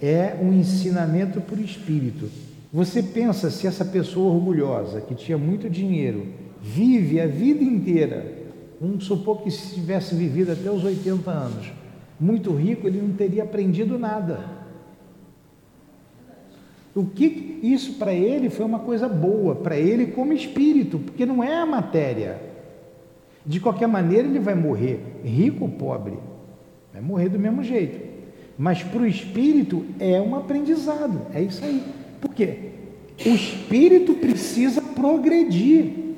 [0.00, 2.30] É um ensinamento por espírito.
[2.72, 6.26] Você pensa se essa pessoa orgulhosa, que tinha muito dinheiro,
[6.60, 8.34] vive a vida inteira,
[8.80, 11.72] vamos supor que se tivesse vivido até os 80 anos,
[12.18, 14.56] muito rico, ele não teria aprendido nada.
[16.94, 21.44] O que isso para ele foi uma coisa boa, para ele como espírito, porque não
[21.44, 22.40] é a matéria.
[23.44, 26.18] De qualquer maneira ele vai morrer, rico ou pobre,
[26.92, 28.00] vai morrer do mesmo jeito.
[28.58, 31.84] Mas para o espírito é um aprendizado, é isso aí.
[32.26, 32.58] Por quê?
[33.24, 36.16] O espírito precisa progredir.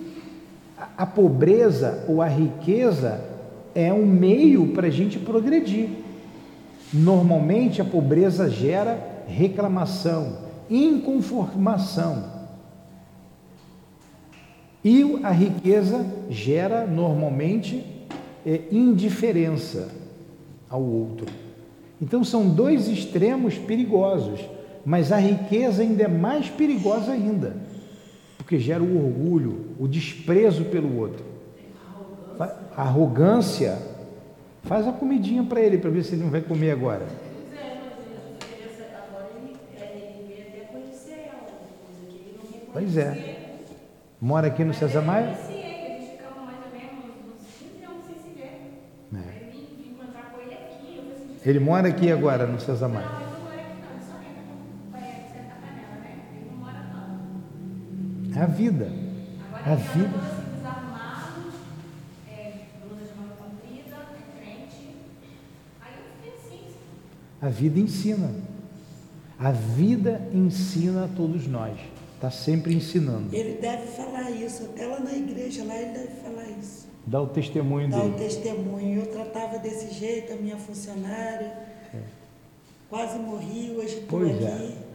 [0.96, 3.22] A pobreza ou a riqueza
[3.74, 5.90] é um meio para a gente progredir.
[6.92, 10.38] Normalmente a pobreza gera reclamação,
[10.70, 12.24] inconformação.
[14.82, 17.84] E a riqueza gera normalmente
[18.46, 19.90] é, indiferença
[20.70, 21.26] ao outro.
[22.00, 24.40] Então são dois extremos perigosos.
[24.88, 27.55] Mas a riqueza ainda é mais perigosa ainda,
[28.38, 31.22] porque gera o orgulho, o desprezo pelo outro.
[32.74, 33.77] A arrogância.
[34.62, 37.07] Faz a comidinha para ele, para ver se ele não vai comer agora.
[42.72, 43.59] Pois é.
[44.18, 45.37] Mora aqui no César Maia?
[51.44, 53.27] Ele mora aqui agora no César Maia.
[58.38, 58.88] É a vida.
[59.64, 60.38] a vida.
[67.42, 68.31] A vida ensina.
[69.40, 71.77] A vida ensina a todos nós.
[72.14, 73.35] Está sempre ensinando.
[73.35, 76.87] Ele deve falar isso, até lá na igreja, lá ele deve falar isso.
[77.05, 78.11] Dá o testemunho Dá dele.
[78.11, 79.01] Dá o testemunho.
[79.01, 81.57] Eu tratava desse jeito a minha funcionária.
[81.92, 82.03] É.
[82.88, 84.44] Quase morri, hoje estou aqui.
[84.44, 84.88] É.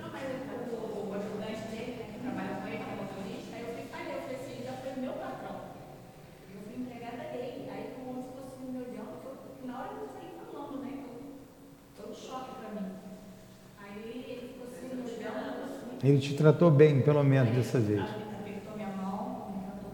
[16.03, 18.03] Ele te tratou bem, pelo menos dessa vez.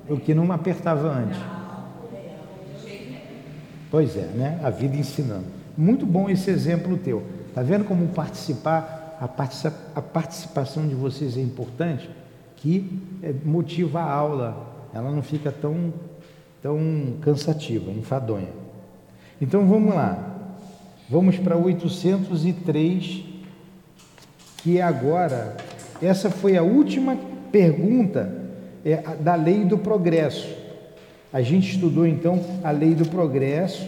[0.09, 1.39] O que não apertava antes.
[3.91, 4.59] Pois é, né?
[4.63, 5.45] A vida ensinando.
[5.77, 7.23] Muito bom esse exemplo teu.
[7.53, 12.09] Tá vendo como participar, a, participa, a participação de vocês é importante?
[12.55, 14.89] Que é, motiva a aula.
[14.93, 15.93] Ela não fica tão,
[16.61, 18.49] tão cansativa, enfadonha.
[19.39, 20.37] Então vamos lá.
[21.07, 23.23] Vamos para 803,
[24.57, 25.55] que é agora
[26.01, 27.17] essa foi a última
[27.51, 28.33] pergunta
[28.85, 30.47] é, da lei do progresso.
[31.31, 33.87] A gente estudou então a lei do progresso.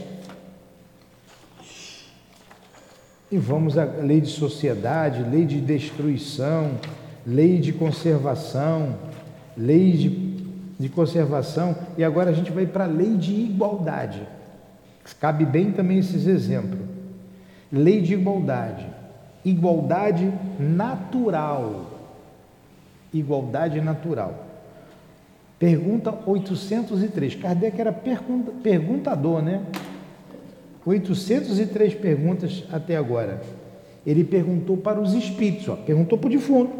[3.32, 6.72] E vamos à lei de sociedade, lei de destruição,
[7.26, 8.95] lei de conservação,
[9.57, 10.09] lei de,
[10.78, 14.22] de conservação, e agora a gente vai para a lei de igualdade.
[15.20, 16.80] Cabe bem também esses exemplos.
[17.72, 18.86] Lei de igualdade.
[19.45, 21.90] Igualdade natural
[23.14, 24.47] igualdade natural.
[25.59, 27.36] Pergunta 803.
[27.36, 29.62] Kardec era pergunta, perguntador, né?
[30.86, 33.41] 803 perguntas até agora.
[34.05, 36.74] Ele perguntou para os espíritos, ó, perguntou para o defunto.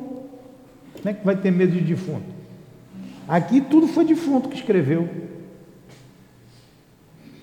[0.96, 2.26] Como é que vai ter medo de defunto?
[3.28, 5.08] Aqui tudo foi defunto que escreveu.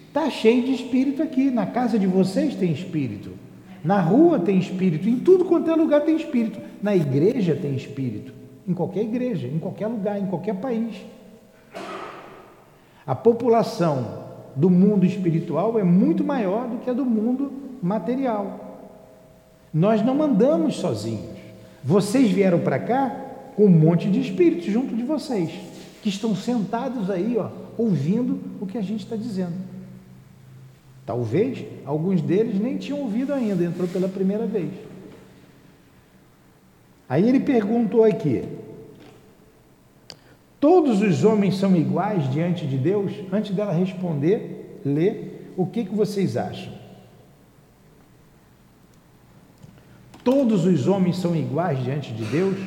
[0.08, 1.50] Está cheio de espírito aqui.
[1.50, 3.30] Na casa de vocês tem espírito.
[3.84, 5.08] Na rua tem espírito.
[5.08, 6.58] Em tudo quanto é lugar tem espírito.
[6.82, 8.32] Na igreja tem espírito.
[8.68, 10.94] Em qualquer igreja, em qualquer lugar, em qualquer país.
[13.06, 17.50] A população do mundo espiritual é muito maior do que a do mundo
[17.80, 18.90] material.
[19.72, 21.38] Nós não andamos sozinhos.
[21.82, 23.24] Vocês vieram para cá
[23.56, 25.50] com um monte de espíritos junto de vocês,
[26.02, 27.48] que estão sentados aí, ó,
[27.78, 29.54] ouvindo o que a gente está dizendo.
[31.06, 34.70] Talvez alguns deles nem tinham ouvido ainda, entrou pela primeira vez.
[37.08, 38.44] Aí ele perguntou aqui:
[40.60, 43.12] Todos os homens são iguais diante de Deus?
[43.32, 46.72] Antes dela responder, lê, o que, que vocês acham?
[50.22, 52.58] Todos os homens são iguais diante de Deus?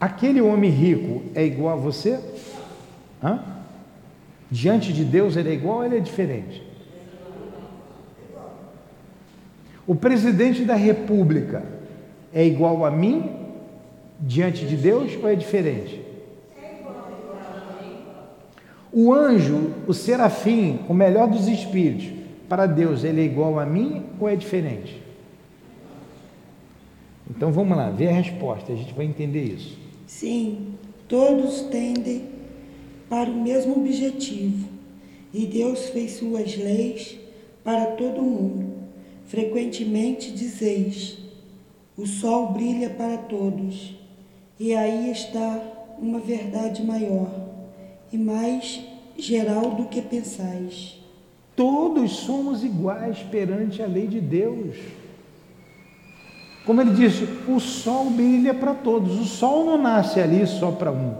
[0.00, 2.20] Aquele homem rico é igual a você?
[3.22, 3.42] Hã?
[4.50, 6.67] Diante de Deus ele é igual ou ele é diferente?
[9.88, 11.64] O presidente da república
[12.30, 13.30] é igual a mim
[14.20, 16.02] diante de Deus ou é diferente?
[18.92, 22.06] O anjo, o serafim, o melhor dos espíritos,
[22.50, 25.02] para Deus ele é igual a mim ou é diferente?
[27.30, 29.78] Então vamos lá, ver a resposta, a gente vai entender isso.
[30.06, 30.74] Sim,
[31.08, 32.26] todos tendem
[33.08, 34.68] para o mesmo objetivo
[35.32, 37.18] e Deus fez suas leis
[37.64, 38.77] para todo mundo.
[39.28, 41.18] Frequentemente dizeis:
[41.96, 43.94] o sol brilha para todos,
[44.58, 45.60] e aí está
[45.98, 47.30] uma verdade maior
[48.12, 48.80] e mais
[49.16, 50.98] geral do que pensais.
[51.54, 54.76] Todos somos iguais perante a lei de Deus.
[56.64, 59.18] Como ele disse, o sol brilha para todos.
[59.18, 61.14] O sol não nasce ali só para um.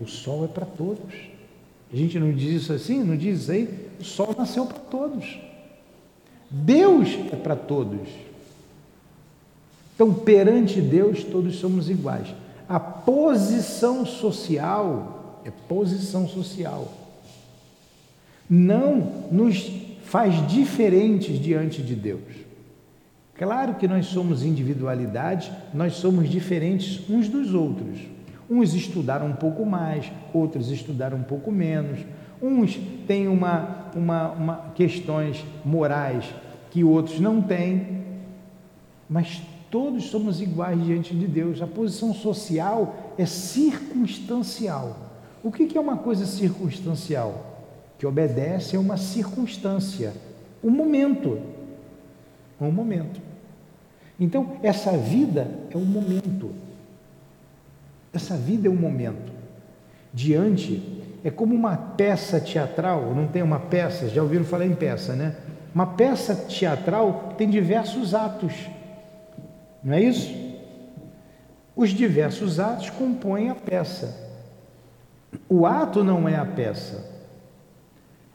[0.00, 1.14] O sol é para todos.
[1.92, 3.02] A gente não diz isso assim?
[3.02, 3.68] Não diz aí?
[4.00, 5.38] O sol nasceu para todos.
[6.52, 8.08] Deus é para todos.
[9.94, 12.28] Então, perante Deus, todos somos iguais.
[12.68, 16.92] A posição social é posição social.
[18.48, 19.70] Não nos
[20.04, 22.20] faz diferentes diante de Deus.
[23.34, 27.98] Claro que nós somos individualidades, nós somos diferentes uns dos outros.
[28.48, 32.00] Uns estudaram um pouco mais, outros estudaram um pouco menos.
[32.42, 36.24] Uns têm uma, uma, uma questões morais
[36.70, 38.02] que outros não têm,
[39.08, 39.40] mas
[39.70, 41.62] todos somos iguais diante de Deus.
[41.62, 44.96] A posição social é circunstancial.
[45.44, 47.62] O que é uma coisa circunstancial?
[47.98, 50.12] Que obedece a uma circunstância,
[50.62, 51.38] um momento
[52.66, 53.20] um momento.
[54.18, 56.50] Então, essa vida é um momento.
[58.12, 59.32] Essa vida é um momento.
[60.12, 65.14] Diante, é como uma peça teatral, não tem uma peça, já ouviram falar em peça,
[65.14, 65.36] né?
[65.74, 68.52] Uma peça teatral tem diversos atos,
[69.82, 70.34] não é isso?
[71.74, 74.30] Os diversos atos compõem a peça.
[75.48, 77.10] O ato não é a peça.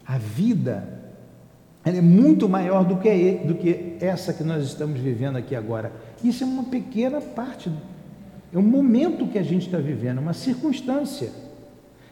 [0.06, 0.98] A vida
[1.88, 5.90] ela é muito maior do que, do que essa que nós estamos vivendo aqui agora.
[6.22, 7.72] Isso é uma pequena parte,
[8.54, 11.30] é um momento que a gente está vivendo, uma circunstância.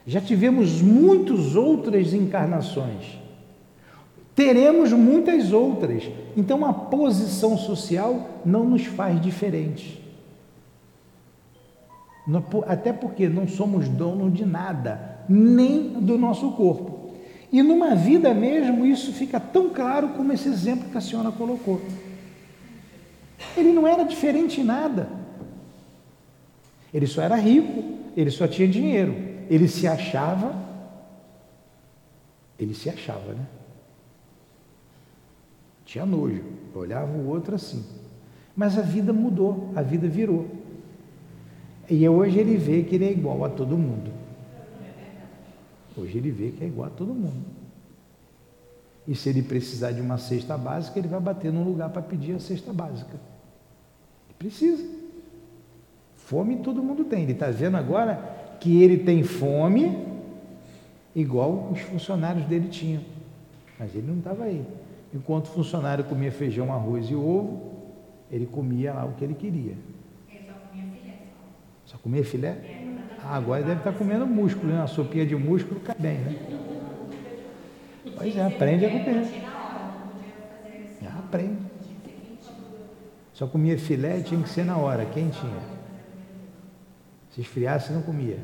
[0.08, 3.20] Já tivemos muitas outras encarnações,
[4.36, 6.03] teremos muitas outras.
[6.38, 9.97] Então a posição social não nos faz diferentes.
[12.68, 17.12] Até porque não somos donos de nada, nem do nosso corpo.
[17.51, 21.82] E numa vida mesmo, isso fica tão claro como esse exemplo que a senhora colocou.
[23.56, 25.08] Ele não era diferente em nada.
[26.93, 27.84] Ele só era rico,
[28.18, 29.34] ele só tinha dinheiro.
[29.50, 30.56] Ele se achava.
[32.60, 33.46] Ele se achava, né?
[35.86, 36.43] Tinha nojo,
[36.74, 37.86] olhava o outro assim.
[38.56, 40.50] Mas a vida mudou, a vida virou.
[41.89, 44.12] E hoje ele vê que ele é igual a todo mundo.
[45.96, 47.46] Hoje ele vê que é igual a todo mundo.
[49.08, 52.36] E se ele precisar de uma cesta básica, ele vai bater num lugar para pedir
[52.36, 53.14] a cesta básica.
[53.14, 54.84] Ele precisa.
[56.16, 57.24] Fome todo mundo tem.
[57.24, 60.06] Ele está vendo agora que ele tem fome
[61.16, 63.01] igual os funcionários dele tinham.
[63.80, 64.66] Mas ele não estava aí.
[65.14, 67.74] Enquanto o funcionário comia feijão, arroz e ovo,
[68.32, 69.78] ele comia lá o que ele queria.
[70.30, 71.14] Ele só comia filé.
[71.86, 72.58] Só comia filé?
[73.24, 74.80] Ah, agora deve estar comendo músculo, né?
[74.80, 76.36] Uma sopinha de músculo cai bem, né?
[78.18, 79.26] Pois é, aprende a comer.
[81.01, 81.58] Já aprende.
[83.34, 85.74] Só comia filé e tinha que ser na hora, quentinha.
[87.36, 88.39] Se esfriasse, não comia.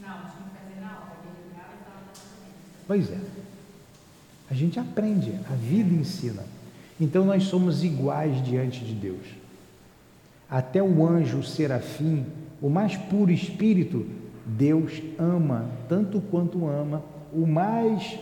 [0.00, 1.16] Não, tinha que fazer na hora.
[2.86, 3.18] Pois é.
[4.50, 6.42] A gente aprende, a vida ensina.
[6.98, 9.26] Então nós somos iguais diante de Deus.
[10.50, 12.24] Até o anjo, o serafim,
[12.60, 14.06] o mais puro espírito,
[14.46, 18.18] Deus ama tanto quanto ama o mais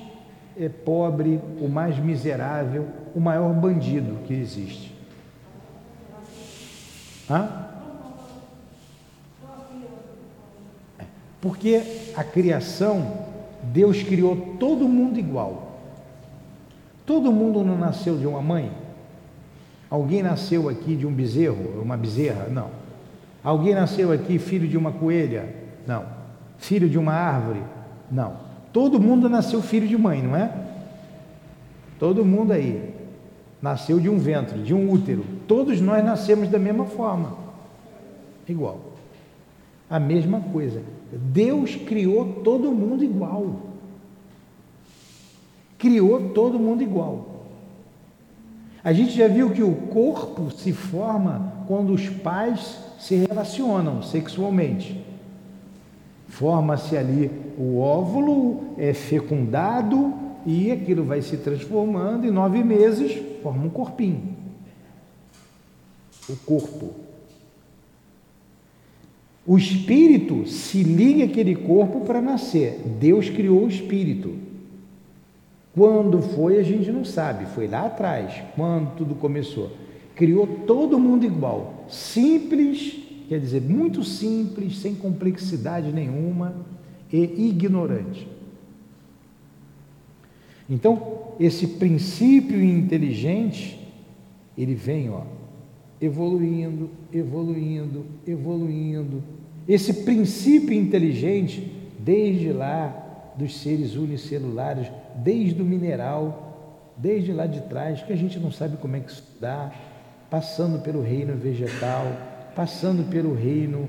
[0.56, 4.92] é, pobre, o mais miserável, o maior bandido que existe.
[7.30, 7.67] Hã?
[11.40, 11.82] Porque
[12.16, 13.26] a criação,
[13.62, 15.80] Deus criou todo mundo igual.
[17.06, 18.70] Todo mundo não nasceu de uma mãe?
[19.90, 22.48] Alguém nasceu aqui de um bezerro, uma bezerra?
[22.50, 22.70] Não.
[23.42, 25.54] Alguém nasceu aqui filho de uma coelha?
[25.86, 26.04] Não.
[26.58, 27.62] Filho de uma árvore?
[28.10, 28.36] Não.
[28.72, 30.52] Todo mundo nasceu filho de mãe, não é?
[31.98, 32.94] Todo mundo aí
[33.62, 35.24] nasceu de um ventre, de um útero.
[35.46, 37.36] Todos nós nascemos da mesma forma.
[38.46, 38.80] Igual.
[39.88, 40.82] A mesma coisa.
[41.12, 43.68] Deus criou todo mundo igual
[45.78, 47.44] criou todo mundo igual.
[48.82, 55.04] A gente já viu que o corpo se forma quando os pais se relacionam sexualmente.
[56.28, 60.12] Forma-se ali o óvulo, é fecundado
[60.44, 64.36] e aquilo vai se transformando em nove meses, forma um corpinho.
[66.28, 67.07] O corpo.
[69.48, 72.82] O espírito se liga àquele corpo para nascer.
[73.00, 74.34] Deus criou o espírito.
[75.74, 79.70] Quando foi, a gente não sabe, foi lá atrás, quando tudo começou.
[80.14, 86.54] Criou todo mundo igual, simples, quer dizer, muito simples, sem complexidade nenhuma
[87.10, 88.28] e ignorante.
[90.68, 93.80] Então, esse princípio inteligente,
[94.58, 95.22] ele vem, ó,
[95.98, 99.37] evoluindo, evoluindo, evoluindo.
[99.68, 101.60] Esse princípio inteligente,
[101.98, 108.38] desde lá dos seres unicelulares, desde o mineral, desde lá de trás, que a gente
[108.38, 109.70] não sabe como é que dá,
[110.30, 112.06] passando pelo reino vegetal,
[112.56, 113.88] passando pelo reino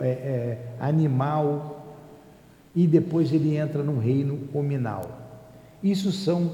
[0.00, 1.96] é, é, animal,
[2.74, 5.22] e depois ele entra no reino hominal.
[5.82, 6.50] Isso são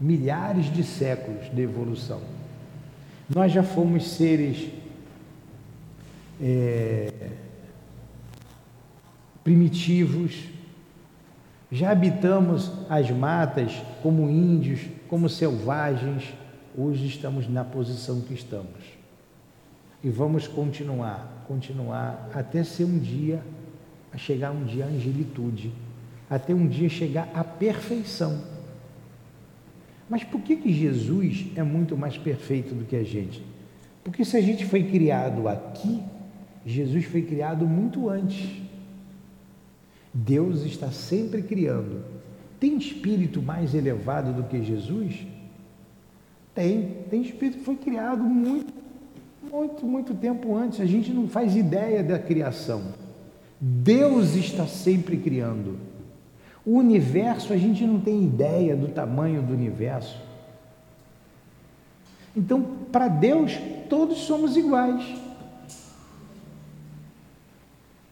[0.00, 2.20] milhares de séculos de evolução.
[3.28, 4.70] Nós já fomos seres
[6.40, 7.12] é,
[9.48, 10.44] primitivos,
[11.72, 13.72] já habitamos as matas
[14.02, 16.34] como índios, como selvagens,
[16.76, 18.84] hoje estamos na posição que estamos.
[20.04, 23.42] E vamos continuar, continuar até ser um dia,
[24.18, 25.72] chegar um dia à angelitude,
[26.28, 28.44] até um dia chegar à perfeição.
[30.10, 33.42] Mas por que, que Jesus é muito mais perfeito do que a gente?
[34.04, 36.02] Porque se a gente foi criado aqui,
[36.66, 38.67] Jesus foi criado muito antes.
[40.12, 42.02] Deus está sempre criando.
[42.58, 45.26] Tem espírito mais elevado do que Jesus?
[46.54, 46.96] Tem.
[47.08, 48.72] Tem espírito que foi criado muito,
[49.50, 50.80] muito, muito tempo antes.
[50.80, 52.82] A gente não faz ideia da criação.
[53.60, 55.78] Deus está sempre criando.
[56.64, 60.20] O universo, a gente não tem ideia do tamanho do universo.
[62.36, 65.04] Então, para Deus, todos somos iguais.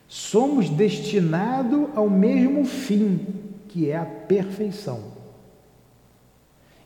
[0.09, 3.26] Somos destinados ao mesmo fim,
[3.68, 5.16] que é a perfeição.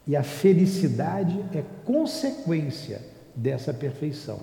[0.06, 3.02] E a felicidade é consequência
[3.34, 4.40] dessa perfeição.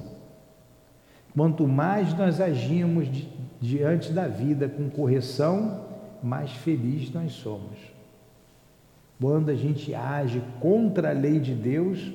[1.34, 3.28] Quanto mais nós agimos di
[3.60, 5.86] diante da vida com correção,
[6.22, 7.78] mais feliz nós somos.
[9.20, 12.12] Quando a gente age contra a lei de Deus,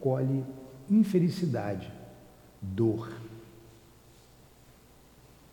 [0.00, 0.42] colhe
[0.90, 1.92] infelicidade,
[2.62, 3.15] dor.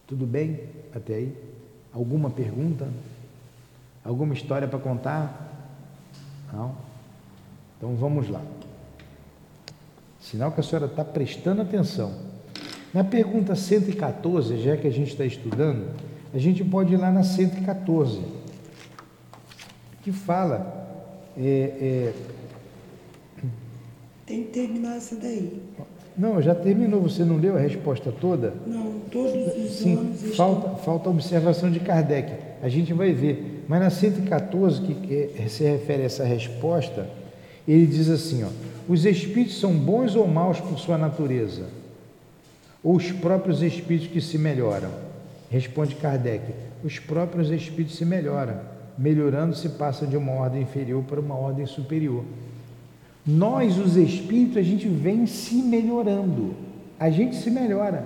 [0.08, 0.60] Tudo bem
[0.93, 1.38] até aí?
[1.93, 2.88] Alguma pergunta?
[4.04, 5.72] Alguma história para contar?
[6.51, 6.76] Não?
[7.78, 8.41] Então vamos lá.
[10.20, 12.14] Sinal que a senhora está prestando atenção.
[12.93, 15.89] Na pergunta 114, já que a gente está estudando,
[16.34, 18.22] a gente pode ir lá na 114,
[20.04, 20.82] que fala.
[21.38, 22.14] É, é...
[24.26, 25.61] Tem que terminar essa daí.
[26.17, 27.01] Não, já terminou.
[27.01, 28.53] Você não leu a resposta toda?
[28.65, 32.32] Não, todos os Sim, anos falta, falta a observação de Kardec.
[32.61, 33.65] A gente vai ver.
[33.67, 37.07] Mas na 114, que se refere a essa resposta,
[37.67, 38.49] ele diz assim: ó,
[38.88, 41.65] os espíritos são bons ou maus por sua natureza?
[42.84, 44.91] Ou os próprios espíritos que se melhoram?
[45.49, 46.43] Responde Kardec:
[46.84, 48.71] os próprios espíritos se melhoram.
[48.95, 52.24] Melhorando, se passa de uma ordem inferior para uma ordem superior.
[53.26, 56.53] Nós, os espíritos, a gente vem se melhorando.
[56.99, 58.05] A gente se melhora.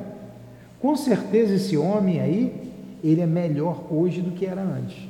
[0.79, 2.71] Com certeza esse homem aí,
[3.03, 5.07] ele é melhor hoje do que era antes.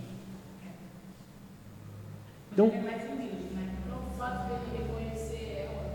[2.53, 3.69] Então, Ele é mais humilde, né?
[3.91, 5.93] O fato dele reconhecer ela,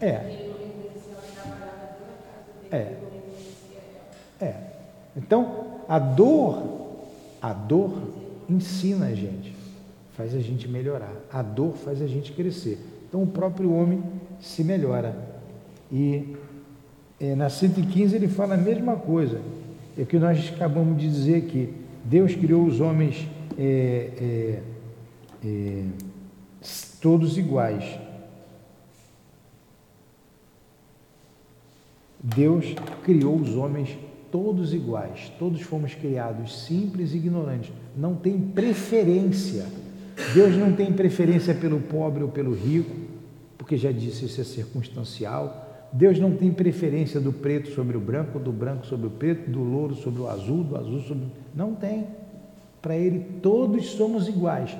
[0.00, 2.86] é, ele não reconhecia ela trabalhava pela casa dele, É.
[2.86, 3.78] ele não reconhecia
[4.40, 4.48] ela.
[4.50, 4.70] é.
[5.16, 6.62] Então, a dor,
[7.42, 8.14] a dor
[8.48, 9.54] ensina a gente,
[10.16, 11.12] faz a gente melhorar.
[11.30, 12.78] A dor faz a gente crescer.
[13.08, 14.02] Então, o próprio homem
[14.40, 15.16] se melhora.
[15.90, 16.36] E
[17.18, 19.40] é, na 115 ele fala a mesma coisa.
[19.96, 21.72] É que nós acabamos de dizer que
[22.04, 23.26] Deus criou os homens
[23.58, 24.60] é,
[25.44, 25.84] é,
[27.00, 27.98] todos iguais.
[32.22, 33.96] Deus criou os homens
[34.30, 39.66] todos iguais, todos fomos criados simples e ignorantes, não tem preferência.
[40.34, 42.94] Deus não tem preferência pelo pobre ou pelo rico,
[43.56, 45.66] porque já disse isso é circunstancial.
[45.92, 49.62] Deus não tem preferência do preto sobre o branco, do branco sobre o preto, do
[49.62, 51.24] louro sobre o azul, do azul sobre.
[51.54, 52.06] Não tem.
[52.82, 54.76] Para Ele, todos somos iguais.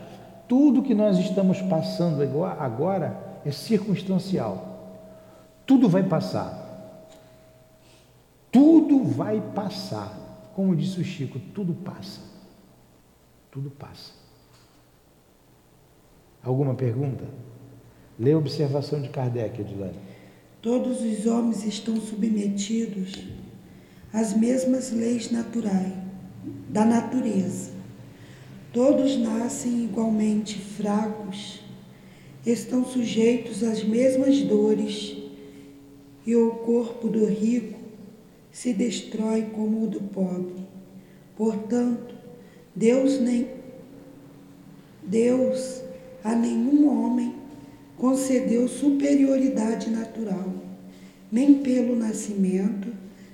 [0.47, 4.69] Tudo que nós estamos passando agora é circunstancial.
[5.67, 6.67] Tudo vai passar.
[8.51, 10.51] Tudo vai passar.
[10.55, 12.21] Como disse o Chico, tudo passa.
[13.51, 14.18] Tudo passa.
[16.43, 17.25] Alguma pergunta?
[18.19, 19.99] Lê a observação de Kardec, Edilane.
[20.61, 23.25] Todos os homens estão submetidos
[24.13, 25.93] às mesmas leis naturais
[26.69, 27.73] da natureza.
[28.73, 31.61] Todos nascem igualmente fracos,
[32.45, 35.17] estão sujeitos às mesmas dores,
[36.27, 37.79] e o corpo do rico
[38.53, 40.67] se destrói como o do pobre.
[41.37, 42.15] Portanto,
[42.75, 43.49] Deus nem
[45.03, 45.83] Deus
[46.23, 47.35] a nenhum homem
[47.97, 50.53] concedeu superioridade natural,
[51.31, 52.89] nem pelo nascimento,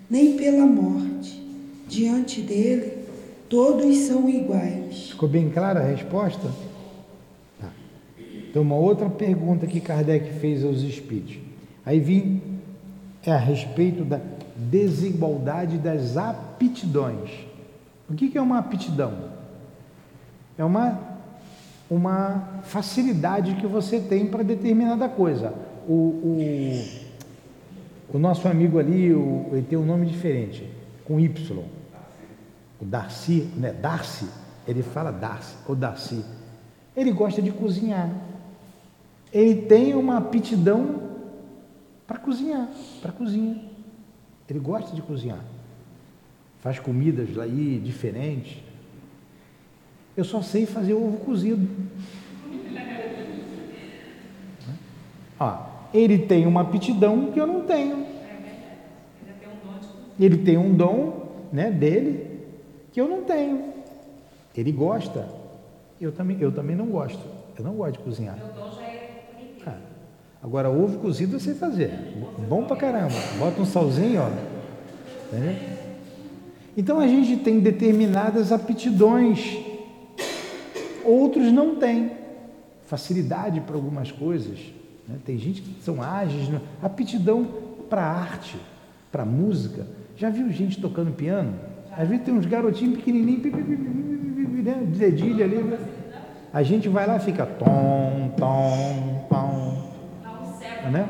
[0.09, 1.43] nem pela morte.
[1.87, 3.05] Diante dele,
[3.49, 5.11] todos são iguais.
[5.11, 6.51] Ficou bem clara a resposta?
[7.61, 7.71] Tá.
[8.49, 11.37] Então, uma outra pergunta que Kardec fez aos espíritos.
[11.85, 12.41] Aí vim
[13.23, 14.21] é a respeito da
[14.57, 17.31] desigualdade das aptidões.
[18.09, 19.31] O que é uma aptidão?
[20.57, 21.14] É uma
[21.89, 25.55] uma facilidade que você tem para determinada coisa.
[25.87, 26.85] O, o,
[28.15, 30.69] o, nosso amigo ali, o, ele tem um nome diferente,
[31.05, 31.65] com Y.
[32.81, 33.73] O Darcy, né?
[33.73, 34.27] Darcy,
[34.67, 36.25] ele fala Darcy, ou Darcy.
[36.97, 38.11] Ele gosta de cozinhar.
[39.33, 41.03] Ele tem uma aptidão
[42.07, 42.69] para cozinhar,
[43.03, 43.61] para cozinha.
[44.49, 45.45] Ele gosta de cozinhar.
[46.61, 48.64] Faz comidas aí diferentes.
[50.17, 51.69] Eu só sei fazer ovo cozido.
[55.39, 55.59] Ó,
[55.93, 58.07] ele tem uma aptidão que eu não tenho.
[60.19, 62.41] Ele tem um dom né, dele
[62.93, 63.73] que eu não tenho.
[64.57, 65.29] Ele gosta.
[66.01, 67.21] Eu também, eu também não gosto.
[67.59, 68.39] Eu não gosto de cozinhar.
[69.67, 69.77] Ah,
[70.41, 71.91] agora, ovo cozido eu sei fazer.
[72.49, 73.15] Bom pra caramba.
[73.39, 74.31] Bota um salzinho, ó.
[75.27, 75.57] Entendeu?
[76.77, 79.64] Então a gente tem determinadas aptidões
[81.05, 82.13] outros não têm
[82.87, 84.59] facilidade para algumas coisas.
[85.09, 85.17] Né?
[85.25, 86.61] Tem gente que são ágeis, né?
[86.83, 87.47] aptidão
[87.89, 88.57] para arte,
[89.11, 89.87] para música.
[90.17, 91.55] Já viu gente tocando piano?
[91.97, 94.83] Às vezes tem uns garotinhos pequenininhos, né?
[94.87, 95.57] dedilha ali.
[95.57, 95.79] né?
[96.53, 99.25] A gente vai lá e fica tom, tom,
[100.43, 101.09] um cego Né?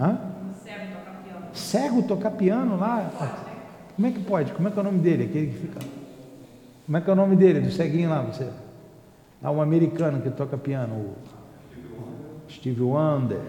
[0.00, 0.18] Hã?
[0.48, 1.46] Um cego toca piano.
[1.52, 3.10] Cego tocar piano lá?
[3.94, 4.52] Como é que pode?
[4.52, 5.24] Como é que é o nome dele?
[5.24, 5.80] Aquele que fica.
[6.86, 8.48] Como é que é o nome dele, do ceguinho lá, você?
[9.42, 11.14] Há um americano que toca piano,
[12.48, 13.40] Steve Wonder.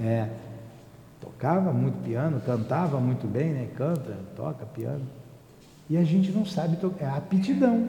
[0.00, 0.28] É.
[1.20, 3.68] Tocava muito piano, cantava muito bem, né?
[3.76, 5.02] Canta, toca piano.
[5.88, 7.04] E a gente não sabe tocar.
[7.04, 7.88] É aptidão.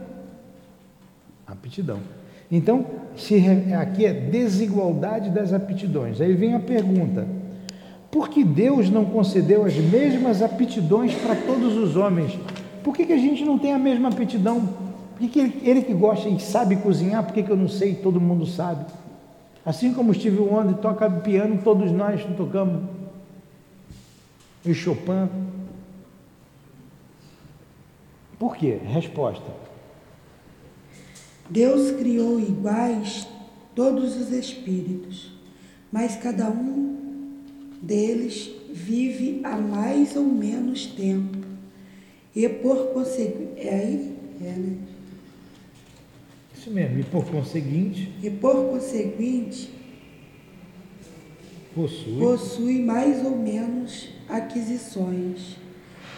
[1.45, 1.99] Aptidão.
[2.51, 3.35] Então, se
[3.73, 6.21] aqui é desigualdade das aptidões.
[6.21, 7.27] Aí vem a pergunta:
[8.11, 12.37] por que Deus não concedeu as mesmas aptidões para todos os homens?
[12.83, 14.82] Por que, que a gente não tem a mesma aptidão?
[15.17, 17.91] Por que, ele, ele que gosta e sabe cozinhar, por que, que eu não sei
[17.91, 18.85] e todo mundo sabe?
[19.65, 22.83] Assim como Steve Wonder toca piano, todos nós tocamos.
[24.65, 25.29] E Chopin.
[28.37, 28.79] Por quê?
[28.83, 29.51] Resposta.
[31.49, 33.27] Deus criou iguais
[33.75, 35.31] todos os espíritos,
[35.91, 36.97] mas cada um
[37.81, 41.37] deles vive há mais ou menos tempo.
[42.35, 43.59] E por conseguinte.
[43.59, 44.13] É?
[44.41, 44.77] É, né?
[46.63, 46.99] Isso mesmo.
[46.99, 49.69] E por conseguinte, E por conseguinte,
[51.75, 52.19] Possui.
[52.19, 55.57] possui mais ou menos aquisições.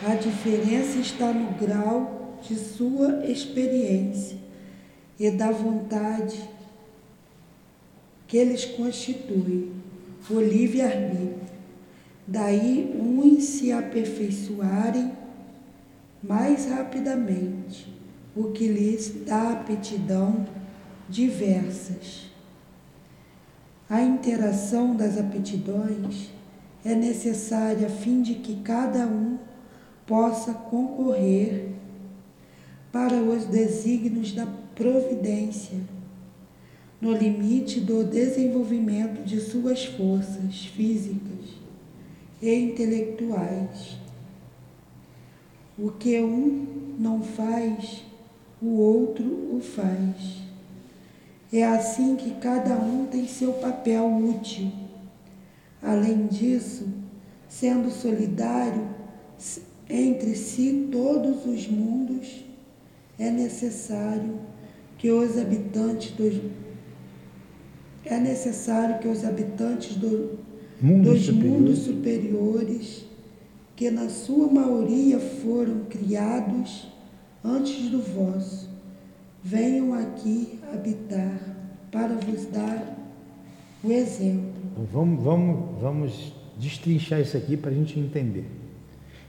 [0.06, 4.38] A diferença está no grau de sua experiência
[5.20, 6.39] e da vontade
[8.28, 9.72] que eles constituem,
[10.30, 11.39] o livre-arbítrio.
[12.28, 15.12] Daí uns se aperfeiçoarem
[16.22, 17.95] mais rapidamente,
[18.36, 20.45] o que lhes dá aptidão
[21.07, 22.29] diversas.
[23.89, 26.29] A interação das aptidões
[26.83, 29.38] é necessária a fim de que cada um
[30.05, 31.69] possa concorrer
[32.91, 35.79] para os desígnios da providência,
[36.99, 41.55] no limite do desenvolvimento de suas forças físicas
[42.41, 43.97] e intelectuais.
[45.77, 48.03] O que um não faz,
[48.62, 50.43] o outro o faz.
[51.51, 54.72] É assim que cada um tem seu papel útil.
[55.82, 56.88] Além disso,
[57.47, 58.89] sendo solidário
[59.89, 62.43] entre si todos os mundos,
[63.18, 64.39] é necessário
[64.97, 66.41] que os habitantes dos
[68.03, 70.38] é necessário que os habitantes do,
[70.80, 71.60] Mundos dos superiores.
[71.60, 73.06] mundos superiores,
[73.76, 76.88] que na sua maioria foram criados
[77.46, 78.70] antes do vosso,
[79.43, 81.39] venham aqui habitar
[81.91, 82.98] para vos dar
[83.84, 84.54] o exemplo.
[84.72, 88.46] Então, Vamos, vamos, vamos destrinchar isso aqui para a gente entender.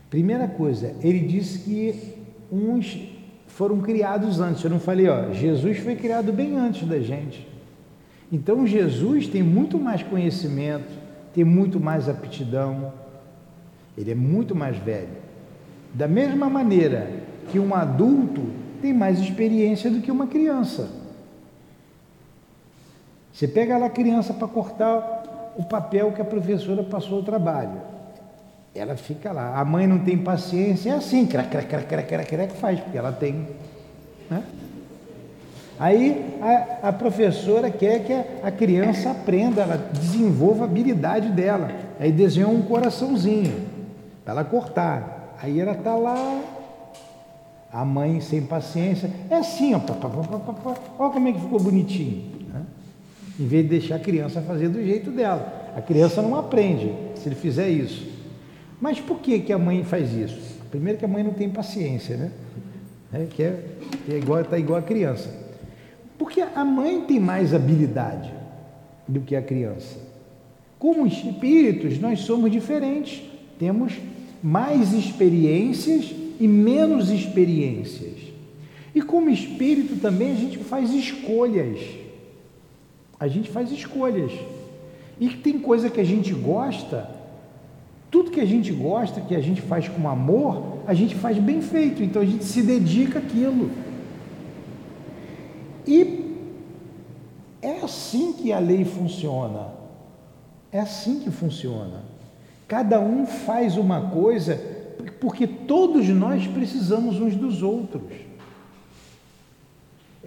[0.09, 1.95] Primeira coisa, ele disse que
[2.51, 2.99] uns
[3.49, 4.63] foram criados antes.
[4.65, 7.47] Eu não falei, ó, Jesus foi criado bem antes da gente.
[8.33, 10.91] Então Jesus tem muito mais conhecimento,
[11.35, 12.93] tem muito mais aptidão,
[13.97, 15.27] ele é muito mais velho.
[15.95, 18.43] Da mesma maneira que um adulto
[18.81, 20.89] tem mais experiência do que uma criança.
[23.33, 27.81] Você pega lá a criança para cortar o papel que a professora passou o trabalho.
[28.75, 29.59] Ela fica lá.
[29.59, 32.97] A mãe não tem paciência, é assim, crac, crac, crac, crac, crac, crac, faz, porque
[32.97, 33.47] ela tem.
[34.31, 34.43] Né?
[35.79, 41.71] Aí a, a professora quer que a, a criança aprenda, ela desenvolva a habilidade dela.
[41.99, 43.67] Aí desenhou um coraçãozinho
[44.25, 45.37] para ela cortar.
[45.43, 46.41] Aí ela está lá,
[47.77, 49.11] a mãe sem paciência.
[49.29, 49.79] É assim, ó.
[49.79, 50.75] pá, pá, pá.
[50.99, 52.25] Olha como é que ficou bonitinho.
[52.51, 52.63] né?
[53.39, 55.75] Em vez de deixar a criança fazer do jeito dela.
[55.77, 58.11] A criança não aprende se ele fizer isso.
[58.81, 60.57] Mas por que, que a mãe faz isso?
[60.71, 62.31] Primeiro que a mãe não tem paciência, né?
[63.13, 63.63] É, que é,
[64.07, 65.29] que é igual, tá igual a criança.
[66.19, 68.33] Porque a mãe tem mais habilidade
[69.07, 69.99] do que a criança.
[70.79, 73.23] Como espíritos, nós somos diferentes.
[73.59, 73.93] Temos
[74.43, 78.15] mais experiências e menos experiências.
[78.95, 81.81] E como espírito também a gente faz escolhas.
[83.19, 84.33] A gente faz escolhas.
[85.21, 87.09] E tem coisa que a gente gosta,
[88.11, 91.61] tudo que a gente gosta, que a gente faz com amor, a gente faz bem
[91.61, 92.03] feito.
[92.03, 93.71] Então a gente se dedica àquilo.
[95.87, 96.35] E
[97.63, 99.69] é assim que a lei funciona.
[100.73, 102.03] É assim que funciona.
[102.69, 104.76] Cada um faz uma coisa
[105.21, 108.03] porque todos nós precisamos uns dos outros.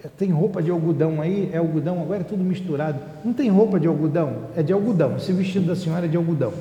[0.02, 1.50] É, Tem roupa de algodão aí?
[1.52, 2.98] É algodão, agora é tudo misturado.
[3.24, 4.46] Não tem roupa de algodão?
[4.56, 5.16] É de algodão.
[5.16, 6.52] Esse vestido da senhora é de algodão.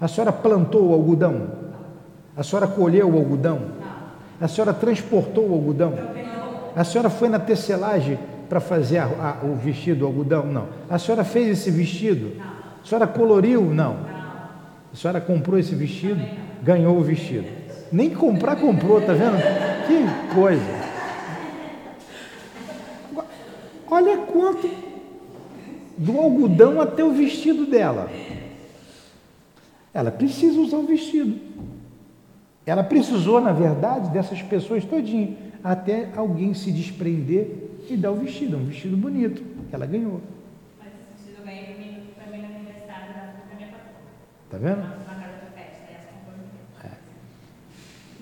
[0.00, 1.48] A senhora plantou o algodão?
[2.36, 3.60] A senhora colheu o algodão?
[4.40, 5.94] A senhora transportou o algodão?
[6.76, 8.18] A senhora foi na tecelagem
[8.48, 10.46] para fazer a- a- o vestido, o algodão?
[10.46, 10.66] Não.
[10.90, 12.32] A senhora fez esse vestido?
[12.82, 13.62] A senhora coloriu?
[13.62, 13.96] Não.
[14.92, 16.20] A senhora comprou esse vestido?
[16.62, 17.46] Ganhou o vestido.
[17.92, 19.36] Nem comprar, comprou, tá vendo?
[19.86, 20.84] Que coisa.
[23.90, 24.68] Olha quanto
[25.96, 28.10] do algodão até o vestido dela.
[29.92, 31.38] Ela precisa usar o vestido.
[32.66, 37.48] Ela precisou, na verdade, dessas pessoas todinho, até alguém se desprender
[37.88, 40.20] e dar o vestido, um vestido bonito que ela ganhou.
[40.78, 43.94] Mas esse vestido eu ganhei mim- no aniversário da minha patroa.
[44.50, 44.78] Tá vendo?
[44.78, 46.90] Na casa de festa, essa comprou no meu.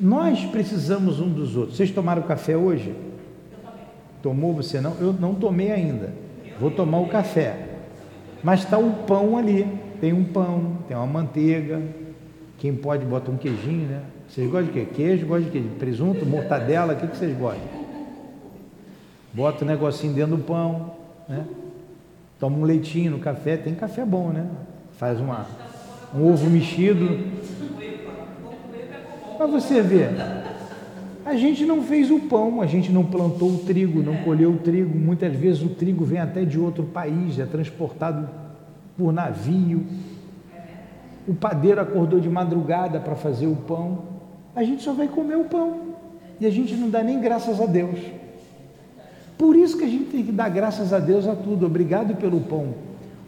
[0.03, 1.76] Nós precisamos um dos outros.
[1.76, 2.92] Vocês tomaram café hoje?
[4.20, 4.96] Tomou você não?
[5.00, 6.12] Eu não tomei ainda.
[6.59, 7.68] Vou tomar o café.
[8.42, 9.64] Mas está o pão ali.
[10.00, 11.80] Tem um pão, tem uma manteiga.
[12.59, 14.03] Quem pode bota um queijinho, né?
[14.28, 14.88] Vocês gostam de quê?
[14.92, 15.61] Queijo, gostam de quê?
[15.61, 17.62] De presunto, mortadela, o que, que vocês gostam?
[19.32, 20.94] Bota um negocinho dentro do pão,
[21.28, 21.46] né?
[22.40, 24.48] Toma um leitinho no café, tem café bom, né?
[24.98, 25.46] Faz uma,
[26.12, 27.20] um ovo mexido.
[29.43, 30.09] Para você ver,
[31.24, 34.59] a gente não fez o pão, a gente não plantou o trigo, não colheu o
[34.59, 34.97] trigo.
[34.97, 38.30] Muitas vezes o trigo vem até de outro país, é transportado
[38.97, 39.84] por navio.
[41.26, 44.05] o padeiro acordou de madrugada para fazer o pão,
[44.55, 45.97] a gente só vai comer o pão
[46.38, 47.99] e a gente não dá nem graças a Deus.
[49.36, 51.66] Por isso que a gente tem que dar graças a Deus a tudo.
[51.66, 52.74] Obrigado pelo pão.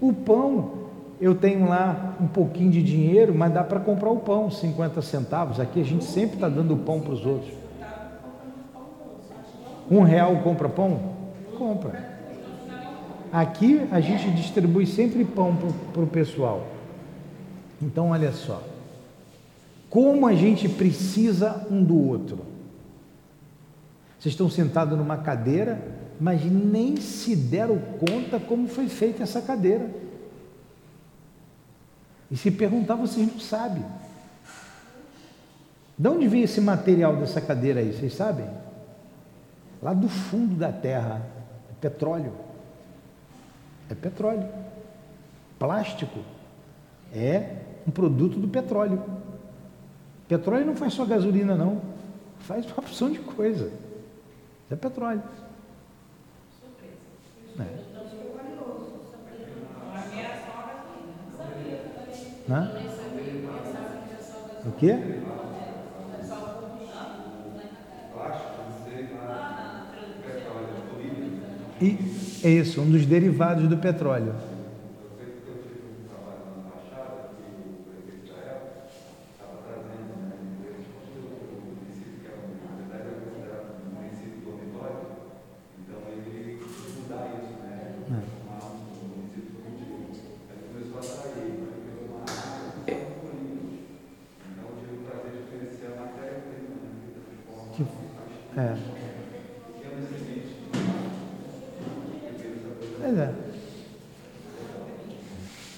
[0.01, 0.84] O pão,
[1.25, 5.59] eu tenho lá um pouquinho de dinheiro, mas dá para comprar o pão, 50 centavos.
[5.59, 7.51] Aqui a gente sempre está dando pão para os outros.
[9.91, 11.01] Um real compra pão?
[11.57, 12.13] Compra.
[13.33, 15.57] Aqui a gente distribui sempre pão
[15.95, 16.67] para o pessoal.
[17.81, 18.63] Então, olha só.
[19.89, 22.41] Como a gente precisa um do outro.
[24.19, 25.81] Vocês estão sentados numa cadeira,
[26.21, 30.04] mas nem se deram conta como foi feita essa cadeira.
[32.35, 33.85] E se perguntar, vocês não sabem.
[35.97, 37.93] De onde veio esse material dessa cadeira aí?
[37.93, 38.45] Vocês sabem?
[39.81, 41.25] Lá do fundo da terra,
[41.71, 42.33] é petróleo.
[43.89, 44.49] É petróleo.
[45.61, 46.25] Plástico
[47.15, 47.55] é
[47.87, 49.01] um produto do petróleo.
[50.27, 51.81] Petróleo não faz só gasolina, não.
[52.41, 53.71] Faz uma opção de coisa.
[54.69, 55.23] É petróleo.
[62.49, 62.71] Hã?
[64.67, 64.99] O quê?
[71.81, 71.99] E
[72.47, 74.35] é isso, um dos derivados do petróleo.
[98.57, 98.77] É.
[103.01, 103.35] Pois é.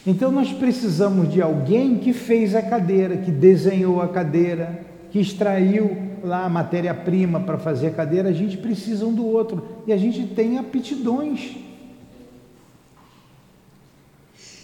[0.07, 4.81] Então nós precisamos de alguém que fez a cadeira, que desenhou a cadeira,
[5.11, 8.29] que extraiu lá a matéria-prima para fazer a cadeira.
[8.29, 11.57] A gente precisa um do outro e a gente tem aptidões.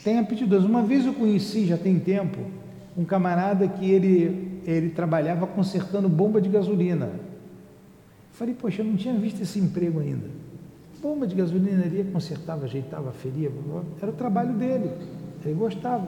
[0.05, 0.65] Tem aptidões.
[0.65, 2.39] Uma vez eu conheci, já tem tempo,
[2.97, 7.11] um camarada que ele, ele trabalhava consertando bomba de gasolina.
[8.33, 10.27] Falei, poxa, eu não tinha visto esse emprego ainda.
[11.01, 13.51] Bomba de gasolinaria, consertava, ajeitava, feria,
[14.01, 14.89] era o trabalho dele,
[15.49, 16.07] ele gostava.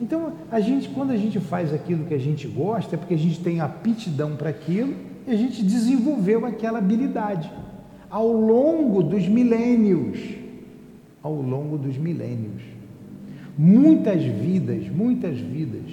[0.00, 3.18] Então, a gente, quando a gente faz aquilo que a gente gosta, é porque a
[3.18, 4.94] gente tem aptidão para aquilo
[5.26, 7.50] e a gente desenvolveu aquela habilidade
[8.08, 10.18] ao longo dos milênios.
[11.22, 12.62] Ao longo dos milênios.
[13.56, 15.90] Muitas vidas, muitas vidas,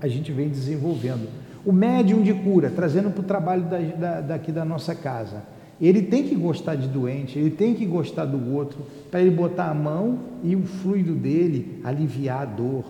[0.00, 1.28] a gente vem desenvolvendo.
[1.66, 5.42] O médium de cura, trazendo para o trabalho da, da, daqui da nossa casa.
[5.80, 8.78] Ele tem que gostar de doente, ele tem que gostar do outro,
[9.10, 12.84] para ele botar a mão e o fluido dele aliviar a dor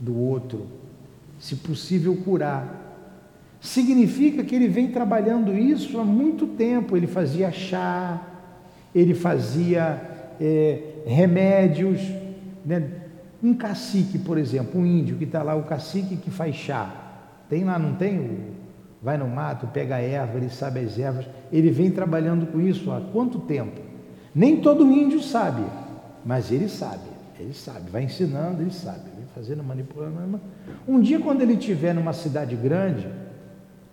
[0.00, 0.66] do outro,
[1.38, 2.78] se possível curar.
[3.60, 6.96] Significa que ele vem trabalhando isso há muito tempo.
[6.96, 8.22] Ele fazia chá,
[8.94, 10.00] ele fazia
[10.40, 12.00] é, remédios.
[12.64, 12.88] Né?
[13.42, 16.94] Um cacique, por exemplo, um índio que está lá, o cacique que faz chá.
[17.50, 18.18] Tem lá, não tem?
[18.18, 18.59] O,
[19.02, 21.26] vai no mato, pega a erva, ele sabe as ervas.
[21.52, 23.80] Ele vem trabalhando com isso há quanto tempo?
[24.34, 25.62] Nem todo índio sabe,
[26.24, 27.10] mas ele sabe.
[27.38, 30.38] Ele sabe, vai ensinando, ele sabe, vem fazendo, manipulando.
[30.86, 33.08] Um dia, quando ele estiver numa cidade grande,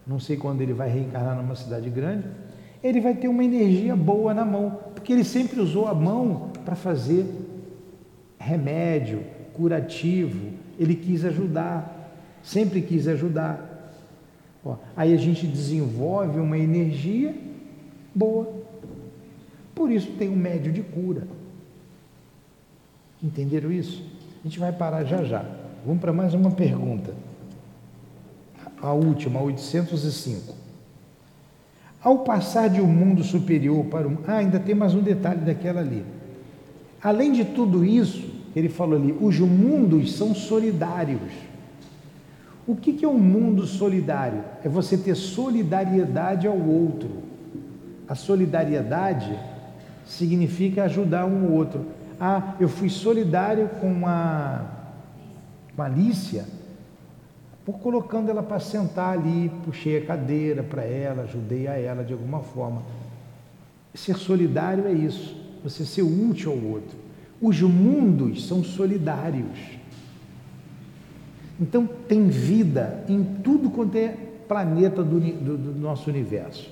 [0.05, 2.25] não sei quando ele vai reencarnar numa cidade grande,
[2.83, 6.75] ele vai ter uma energia boa na mão, porque ele sempre usou a mão para
[6.75, 7.25] fazer
[8.37, 11.97] remédio, curativo, ele quis ajudar
[12.47, 13.66] sempre quis ajudar.
[14.67, 17.33] Ó, aí a gente desenvolve uma energia
[18.13, 18.53] boa.
[19.73, 21.25] Por isso tem um médio de cura.
[23.23, 24.03] Entenderam isso?
[24.41, 25.45] A gente vai parar já já.
[25.85, 27.13] Vamos para mais uma pergunta.
[28.81, 30.53] A última, 805.
[32.03, 34.17] Ao passar de um mundo superior para um.
[34.27, 36.03] Ah, ainda tem mais um detalhe daquela ali.
[37.01, 41.46] Além de tudo isso, ele falou ali, os mundos são solidários.
[42.67, 44.43] O que é um mundo solidário?
[44.61, 47.09] É você ter solidariedade ao outro.
[48.09, 49.39] A solidariedade
[50.05, 51.85] significa ajudar um outro.
[52.19, 54.65] Ah, eu fui solidário com a,
[55.75, 56.45] com a Alicia,
[57.65, 62.11] por colocando ela para sentar ali, puxei a cadeira para ela, ajudei a ela de
[62.11, 62.81] alguma forma.
[63.93, 66.97] Ser solidário é isso, você ser útil ao outro.
[67.41, 69.76] Os mundos são solidários.
[71.59, 74.15] Então, tem vida em tudo quanto é
[74.47, 76.71] planeta do, do, do, nosso universo.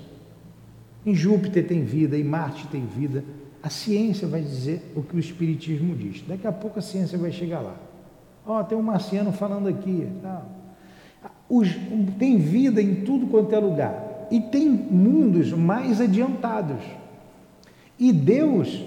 [1.06, 3.24] Em Júpiter tem vida, em Marte tem vida.
[3.62, 6.24] A ciência vai dizer o que o Espiritismo diz.
[6.28, 7.76] Daqui a pouco a ciência vai chegar lá.
[8.46, 10.08] Ó, tem um marciano falando aqui.
[10.22, 10.50] Tal.
[11.50, 11.70] Os,
[12.18, 14.28] tem vida em tudo quanto é lugar.
[14.32, 16.82] E tem mundos mais adiantados.
[18.00, 18.84] E Deus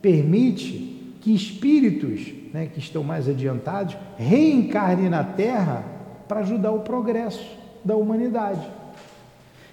[0.00, 5.84] permite que espíritos né, que estão mais adiantados reencarnem na Terra
[6.26, 7.46] para ajudar o progresso
[7.84, 8.66] da humanidade.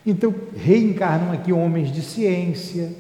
[0.06, 2.92] Então, reencarnam aqui homens de ciência.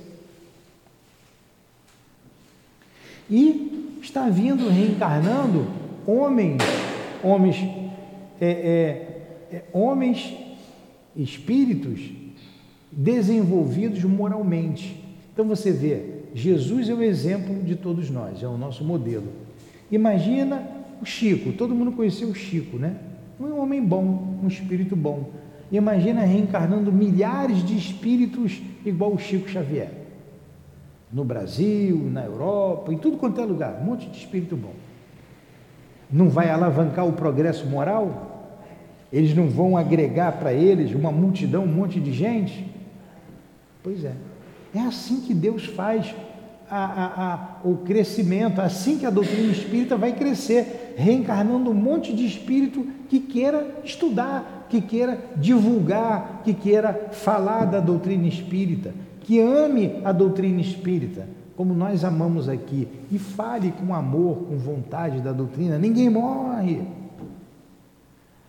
[3.29, 5.67] E está vindo reencarnando
[6.07, 6.61] homens,
[7.21, 7.57] homens,
[8.39, 10.33] é, é, é, homens,
[11.13, 12.09] espíritos
[12.89, 15.03] desenvolvidos moralmente.
[15.33, 19.42] Então você vê, Jesus é o exemplo de todos nós, é o nosso modelo.
[19.93, 20.67] Imagina
[20.99, 22.95] o Chico, todo mundo conheceu o Chico, né?
[23.39, 25.29] Um homem bom, um espírito bom.
[25.71, 29.91] Imagina reencarnando milhares de espíritos igual o Chico Xavier.
[31.11, 34.73] No Brasil, na Europa, em tudo quanto é lugar, um monte de espírito bom.
[36.11, 38.57] Não vai alavancar o progresso moral?
[39.11, 42.65] Eles não vão agregar para eles uma multidão, um monte de gente?
[43.83, 44.15] Pois é.
[44.73, 46.15] É assim que Deus faz
[46.75, 52.25] a, a, o crescimento, assim que a doutrina espírita vai crescer, reencarnando um monte de
[52.25, 60.01] espírito que queira estudar, que queira divulgar, que queira falar da doutrina espírita, que ame
[60.03, 65.77] a doutrina espírita, como nós amamos aqui, e fale com amor, com vontade da doutrina.
[65.77, 66.81] Ninguém morre.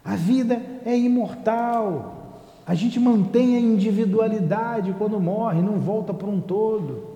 [0.02, 2.40] A vida é imortal.
[2.66, 7.13] A gente mantém a individualidade quando morre, não volta para um todo.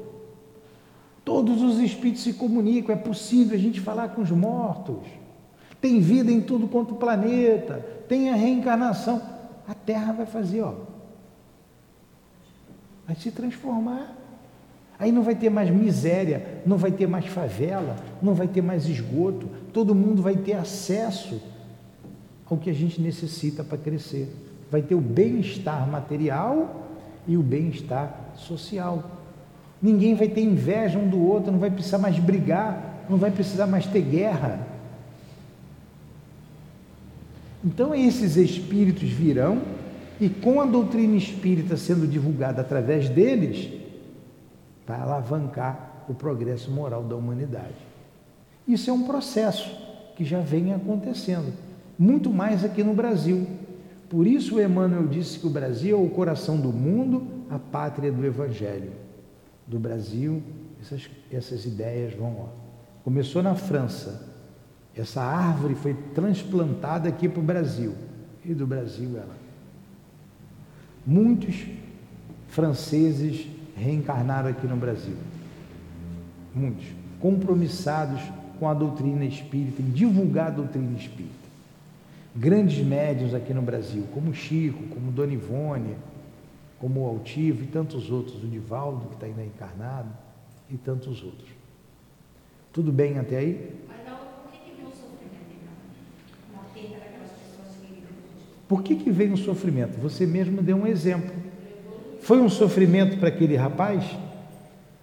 [1.28, 5.06] Todos os espíritos se comunicam, é possível a gente falar com os mortos.
[5.78, 9.20] Tem vida em tudo quanto planeta, tem a reencarnação.
[9.68, 10.72] A Terra vai fazer, ó.
[13.06, 14.16] Vai se transformar.
[14.98, 18.88] Aí não vai ter mais miséria, não vai ter mais favela, não vai ter mais
[18.88, 19.50] esgoto.
[19.70, 21.42] Todo mundo vai ter acesso
[22.48, 24.34] ao que a gente necessita para crescer.
[24.70, 26.86] Vai ter o bem-estar material
[27.26, 29.17] e o bem-estar social.
[29.80, 33.66] Ninguém vai ter inveja um do outro, não vai precisar mais brigar, não vai precisar
[33.66, 34.66] mais ter guerra.
[37.64, 39.62] Então esses espíritos virão
[40.20, 43.72] e com a doutrina espírita sendo divulgada através deles,
[44.86, 47.86] vai alavancar o progresso moral da humanidade.
[48.66, 49.70] Isso é um processo
[50.16, 51.52] que já vem acontecendo,
[51.96, 53.46] muito mais aqui no Brasil.
[54.10, 58.24] Por isso Emmanuel disse que o Brasil é o coração do mundo, a pátria do
[58.26, 59.07] Evangelho
[59.68, 60.42] do Brasil,
[60.80, 62.36] essas, essas ideias vão.
[62.40, 62.46] Ó.
[63.04, 64.26] Começou na França,
[64.96, 67.94] essa árvore foi transplantada aqui para o Brasil,
[68.44, 69.36] e do Brasil ela.
[71.06, 71.66] Muitos
[72.48, 73.46] franceses
[73.76, 75.16] reencarnaram aqui no Brasil,
[76.54, 76.86] muitos,
[77.20, 78.20] compromissados
[78.58, 81.34] com a doutrina espírita, em divulgar a doutrina espírita.
[82.34, 85.94] Grandes médios aqui no Brasil, como Chico, como Dona Ivone,
[86.78, 90.08] como o Altivo e tantos outros, o Divaldo, que está ainda encarnado,
[90.70, 91.48] e tantos outros.
[92.72, 93.74] Tudo bem até aí?
[98.68, 99.98] Por que, que vem o sofrimento então?
[99.98, 99.98] Veio o sofrimento?
[100.00, 101.34] Você mesmo deu um exemplo.
[102.20, 104.04] Foi um sofrimento para aquele rapaz?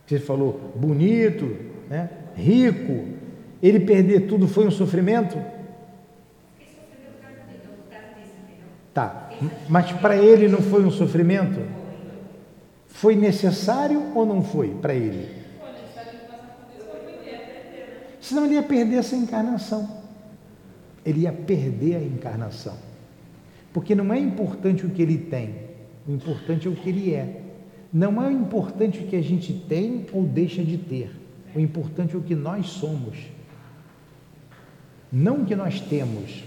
[0.06, 1.46] Você falou bonito,
[1.90, 2.10] né?
[2.36, 3.06] rico,
[3.64, 5.36] ele perder tudo foi um sofrimento?
[6.58, 8.68] Fiquei sofrendo por causa dele, por causa disso, entendeu?
[8.94, 9.25] Tá,
[9.68, 11.60] mas para ele não foi um sofrimento?
[12.88, 15.30] Foi necessário ou não foi para ele?
[18.22, 19.88] Senão ele ia perder essa encarnação.
[21.06, 22.76] Ele ia perder a encarnação.
[23.72, 25.54] Porque não é importante o que ele tem,
[26.08, 27.42] o importante é o que ele é.
[27.92, 31.12] Não é importante o que a gente tem ou deixa de ter.
[31.54, 33.18] O importante é o que nós somos.
[35.12, 36.44] Não o que nós temos.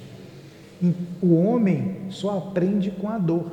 [1.20, 3.50] O homem só aprende com a dor.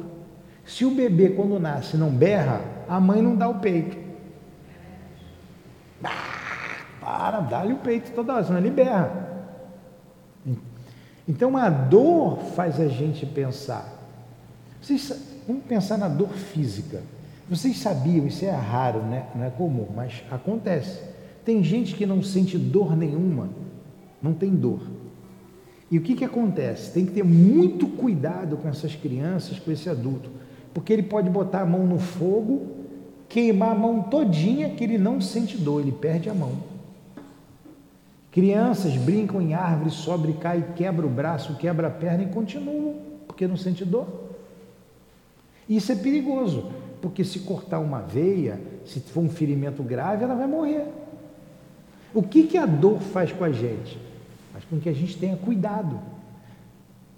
[0.65, 3.97] Se o bebê, quando nasce, não berra, a mãe não dá o peito.
[6.03, 9.26] Ah, para, dá-lhe o peito toda hora, senão ele berra.
[11.28, 13.91] Então a dor faz a gente pensar.
[14.82, 15.11] Vocês,
[15.47, 17.01] vamos pensar na dor física.
[17.49, 19.28] Vocês sabiam, isso é raro, né?
[19.36, 20.99] não é comum, mas acontece.
[21.43, 23.49] Tem gente que não sente dor nenhuma,
[24.21, 24.82] não tem dor.
[25.89, 26.91] E o que, que acontece?
[26.91, 30.29] Tem que ter muito cuidado com essas crianças, com esse adulto,
[30.73, 32.67] porque ele pode botar a mão no fogo,
[33.29, 36.53] queimar a mão todinha que ele não sente dor, ele perde a mão.
[38.31, 42.95] Crianças brincam em árvore, sobe, cai, quebra o braço, quebra a perna e continuam,
[43.27, 44.07] porque não sente dor.
[45.69, 46.71] Isso é perigoso,
[47.01, 50.86] porque se cortar uma veia, se for um ferimento grave, ela vai morrer.
[52.13, 53.97] O que, que a dor faz com a gente?
[54.56, 55.99] Faz com que a gente tenha cuidado.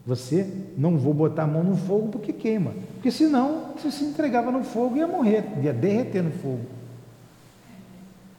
[0.08, 2.74] Você não vou botar a mão no fogo porque queima.
[2.96, 6.66] Porque senão você se entregava no fogo e ia morrer, ia derreter no fogo.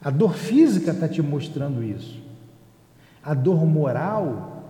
[0.02, 2.20] A dor física está te mostrando isso.
[3.22, 4.64] A dor moral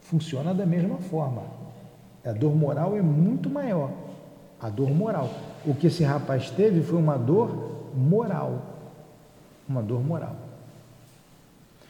[0.00, 1.42] funciona da mesma forma.
[2.24, 3.90] A dor moral é muito maior.
[4.58, 5.30] A dor moral.
[5.66, 8.62] O que esse rapaz teve foi uma dor moral.
[9.68, 10.45] Uma dor moral.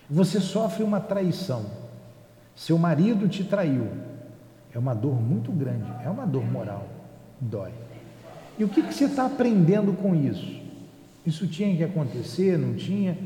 [0.08, 1.66] Você sofre uma traição.
[2.54, 3.88] Seu marido te traiu.
[4.72, 5.90] É uma dor muito grande.
[6.04, 6.86] É uma dor moral.
[7.40, 7.72] Dói.
[8.58, 10.62] E o que, que você está aprendendo com isso?
[11.24, 12.56] Isso tinha que acontecer?
[12.56, 13.18] Não tinha?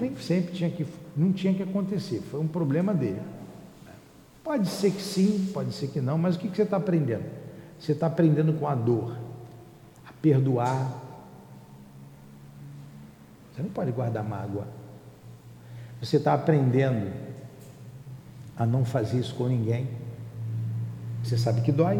[0.00, 2.20] Nem sempre tinha que, não tinha que acontecer.
[2.30, 3.20] Foi um problema dele.
[4.42, 7.24] Pode ser que sim, pode ser que não, mas o que, que você está aprendendo?
[7.78, 9.16] Você está aprendendo com a dor,
[10.06, 11.02] a perdoar.
[13.52, 14.66] Você não pode guardar mágoa.
[16.04, 17.10] Você está aprendendo
[18.58, 19.88] a não fazer isso com ninguém.
[21.22, 21.98] Você sabe que dói.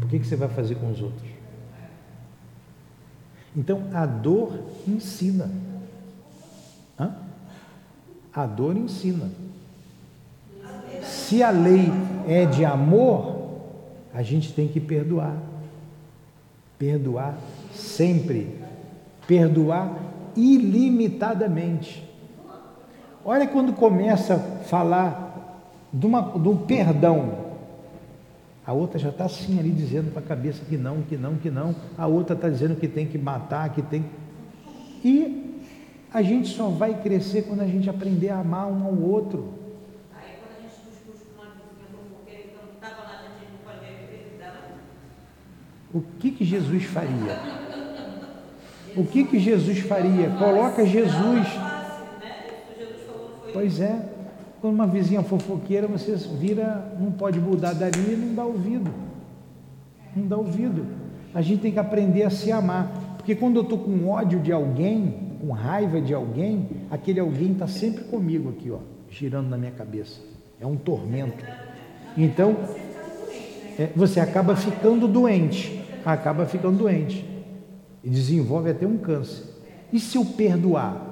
[0.00, 1.28] Por que, que você vai fazer com os outros?
[3.54, 5.50] Então a dor ensina.
[6.98, 7.14] Hã?
[8.32, 9.30] A dor ensina.
[11.02, 11.92] Se a lei
[12.26, 13.60] é de amor,
[14.14, 15.36] a gente tem que perdoar.
[16.78, 17.38] Perdoar
[17.74, 18.58] sempre.
[19.26, 19.94] Perdoar
[20.34, 22.07] ilimitadamente.
[23.30, 25.60] Olha quando começa a falar
[25.92, 27.58] de uma, do perdão.
[28.66, 31.50] A outra já está assim ali dizendo para a cabeça que não, que não, que
[31.50, 31.76] não.
[31.98, 34.06] A outra está dizendo que tem que matar, que tem.
[35.04, 35.60] E
[36.10, 39.52] a gente só vai crescer quando a gente aprender a amar um ao outro.
[44.38, 44.78] Dela.
[45.92, 47.38] O que, que Jesus faria?
[48.96, 50.30] O que, que Jesus faria?
[50.30, 51.67] Coloca Jesus.
[53.52, 54.00] Pois é.
[54.60, 58.90] Quando uma vizinha fofoqueira, você vira, não pode mudar dali e não dá ouvido.
[60.16, 60.84] Não dá ouvido.
[61.32, 63.16] A gente tem que aprender a se amar.
[63.16, 67.68] Porque quando eu estou com ódio de alguém, com raiva de alguém, aquele alguém está
[67.68, 68.78] sempre comigo aqui, ó,
[69.08, 70.20] girando na minha cabeça.
[70.60, 71.44] É um tormento.
[72.16, 72.56] Então,
[73.78, 75.80] é, você acaba ficando doente.
[76.04, 77.24] Acaba ficando doente.
[78.02, 79.44] E desenvolve até um câncer.
[79.92, 81.07] E se eu perdoar?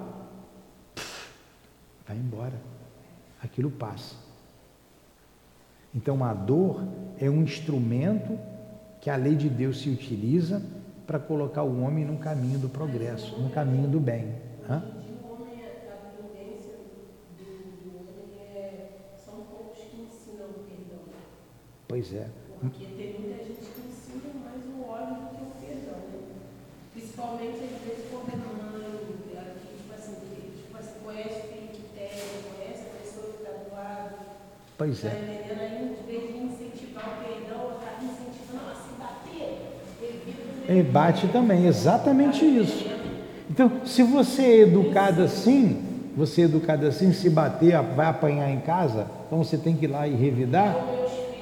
[2.07, 2.55] Vai embora
[3.43, 4.15] aquilo passa.
[5.95, 6.87] Então a dor
[7.19, 8.39] é um instrumento
[9.01, 10.63] que a lei de Deus se utiliza
[11.07, 14.35] para colocar o homem no caminho do progresso, no caminho do bem.
[14.69, 14.83] Hã?
[21.89, 22.29] Pois é.
[22.61, 26.45] Porque tem muita gente que ensina mais o ódio do que o perdão, né?
[26.93, 29.01] Principalmente às vezes quando é mãe,
[29.63, 32.11] que, tipo assim, que, tipo assim, conhece o filho que tem,
[32.53, 34.17] conhece a pessoa que está do lado.
[34.79, 35.11] Pois Tá é.
[35.11, 35.61] entendendo?
[35.61, 39.51] Aí, em vez de incentivar o perdão, ela está incentivando a se bater.
[40.03, 42.87] Evita E bate também, exatamente isso.
[43.51, 45.83] Então, se você é educado assim,
[46.17, 49.89] você é educado assim, se bater, vai apanhar em casa, então você tem que ir
[49.89, 50.75] lá e revidar.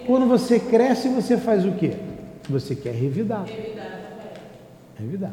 [0.06, 1.96] Quando você cresce, você faz o quê?
[2.48, 3.46] Você quer revidar.
[4.98, 5.32] Revidar.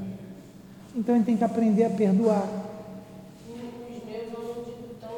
[0.96, 2.48] Então a gente tem que aprender a perdoar.
[3.50, 3.72] Os meus
[4.14, 5.18] eu não digo tão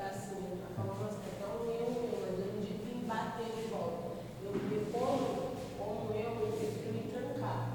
[0.00, 0.42] assim,
[0.76, 4.20] falando assim, tão eu, eu, mas eu não digo em bater de volta.
[4.44, 7.68] Eu me como, como eu, eu prefiro me trancar.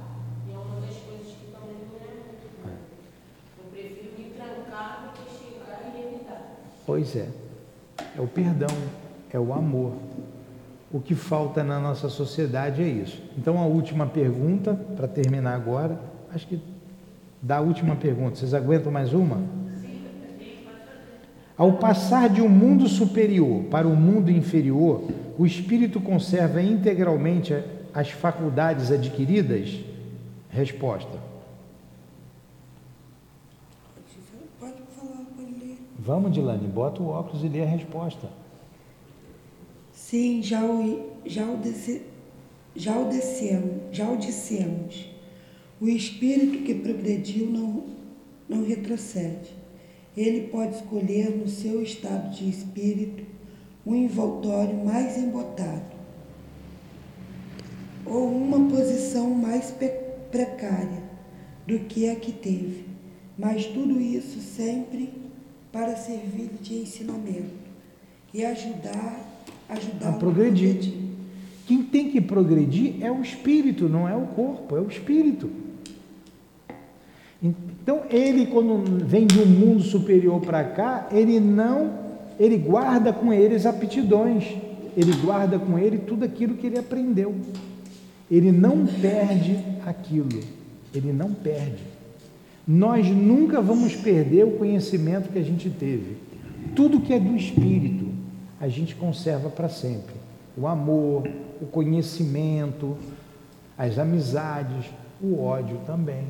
[0.48, 2.70] E é uma das coisas que também não é muito bom.
[3.58, 6.42] Eu prefiro me trancar do que chegar e evitar.
[7.16, 7.28] É.
[8.18, 8.76] É o perdão,
[9.32, 9.94] é o amor.
[10.92, 13.22] O que falta na nossa sociedade é isso.
[13.38, 16.00] Então, a última pergunta, para terminar agora,
[16.34, 16.60] acho que
[17.42, 19.44] da última pergunta, vocês aguentam mais uma?
[21.58, 27.54] Ao passar de um mundo superior para um mundo inferior, o espírito conserva integralmente
[27.94, 29.80] as faculdades adquiridas?
[30.50, 31.18] Resposta:
[34.60, 35.78] Pode falar, pode ler.
[36.06, 38.30] Vamos, Dilane, bota o óculos e lê a resposta.
[39.92, 42.04] Sim, já o, já o, disse,
[42.76, 45.10] já o dissemos, já o dissemos.
[45.82, 47.86] O espírito que progrediu não,
[48.48, 49.50] não retrocede.
[50.16, 53.26] Ele pode escolher no seu estado de espírito
[53.84, 55.96] um envoltório mais embotado
[58.06, 59.74] ou uma posição mais
[60.30, 61.04] precária
[61.66, 62.86] do que a que teve,
[63.36, 65.25] mas tudo isso sempre
[65.76, 67.52] para servir de ensinamento
[68.34, 69.20] e ajudar,
[69.68, 70.94] ajudar A progredir.
[71.68, 75.50] Quem tem que progredir é o espírito, não é o corpo, é o espírito.
[77.44, 82.06] Então, ele, quando vem de um mundo superior para cá, ele não
[82.40, 84.46] ele guarda com ele as aptidões,
[84.96, 87.36] ele guarda com ele tudo aquilo que ele aprendeu.
[88.32, 90.40] Ele não perde aquilo,
[90.94, 91.95] ele não perde.
[92.68, 96.18] Nós nunca vamos perder o conhecimento que a gente teve.
[96.76, 98.06] Tudo que é do espírito,
[98.60, 100.16] a gente conserva para sempre.
[100.58, 101.30] O amor,
[101.62, 102.98] o conhecimento,
[103.78, 104.86] as amizades,
[105.22, 106.26] o ódio também.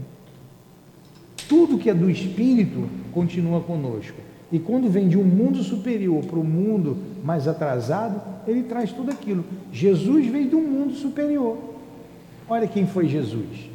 [1.47, 4.17] Tudo que é do espírito continua conosco.
[4.51, 9.11] E quando vem de um mundo superior para o mundo mais atrasado, ele traz tudo
[9.11, 9.43] aquilo.
[9.71, 11.57] Jesus veio de um mundo superior.
[12.47, 13.69] Olha quem foi Jesus.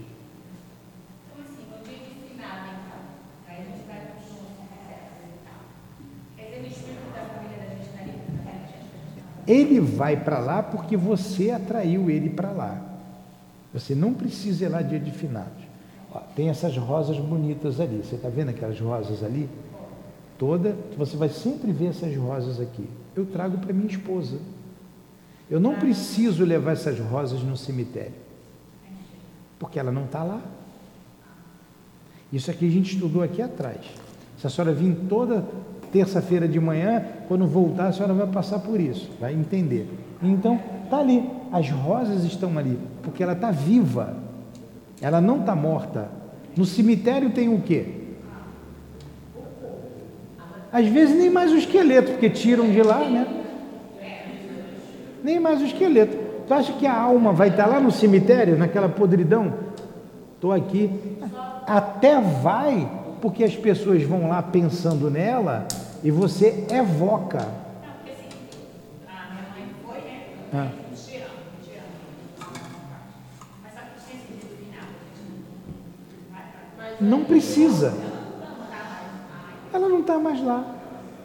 [1.32, 1.66] Como assim?
[1.70, 3.00] No dia de final, então.
[3.48, 5.60] Aí a gente vai junto com reservas e tal.
[6.36, 9.24] Quer dizer, o espírito da família da gente está ali para a gente.
[9.50, 12.80] Ele vai para lá porque você atraiu ele para lá.
[13.74, 15.64] Você não precisa ir lá dia de finados.
[16.12, 17.96] Ó, tem essas rosas bonitas ali.
[17.96, 19.48] Você está vendo aquelas rosas ali?
[20.38, 22.88] Toda, você vai sempre ver essas rosas aqui.
[23.16, 24.38] Eu trago para minha esposa.
[25.50, 28.14] Eu não preciso levar essas rosas no cemitério,
[29.58, 30.40] porque ela não está lá.
[32.32, 33.80] Isso aqui a gente estudou aqui atrás.
[34.38, 35.44] Se a senhora vir toda
[35.92, 39.88] terça-feira de manhã, quando voltar, a senhora vai passar por isso, vai entender.
[40.22, 41.28] Então, está ali.
[41.52, 44.16] As rosas estão ali, porque ela está viva.
[45.00, 46.08] Ela não está morta.
[46.56, 47.86] No cemitério tem o quê?
[50.72, 53.26] Às vezes nem mais o esqueleto, porque tiram de lá, né?
[55.22, 56.16] Nem mais o esqueleto.
[56.46, 59.52] Tu acha que a alma vai estar lá no cemitério, naquela podridão?
[60.34, 60.90] Estou aqui.
[61.66, 62.88] Até vai,
[63.20, 65.66] porque as pessoas vão lá pensando nela
[66.02, 67.38] e você evoca.
[67.38, 68.28] Não, porque assim,
[69.06, 70.26] a minha mãe foi, né?
[70.54, 70.70] Ah.
[77.00, 77.94] Não precisa.
[79.72, 80.76] Ela não está mais lá.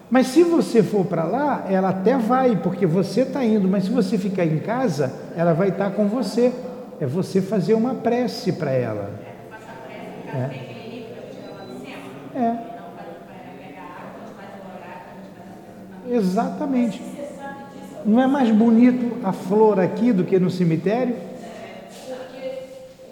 [0.09, 3.67] Mas se você for para lá, ela até vai, porque você está indo.
[3.67, 6.53] Mas se você ficar em casa, ela vai estar com você.
[6.99, 9.11] É você fazer uma prece para ela.
[9.49, 10.74] faça
[12.36, 12.57] É,
[16.10, 17.02] exatamente.
[18.06, 21.16] Não é mais bonito a flor aqui do que no cemitério?
[21.16, 22.68] Porque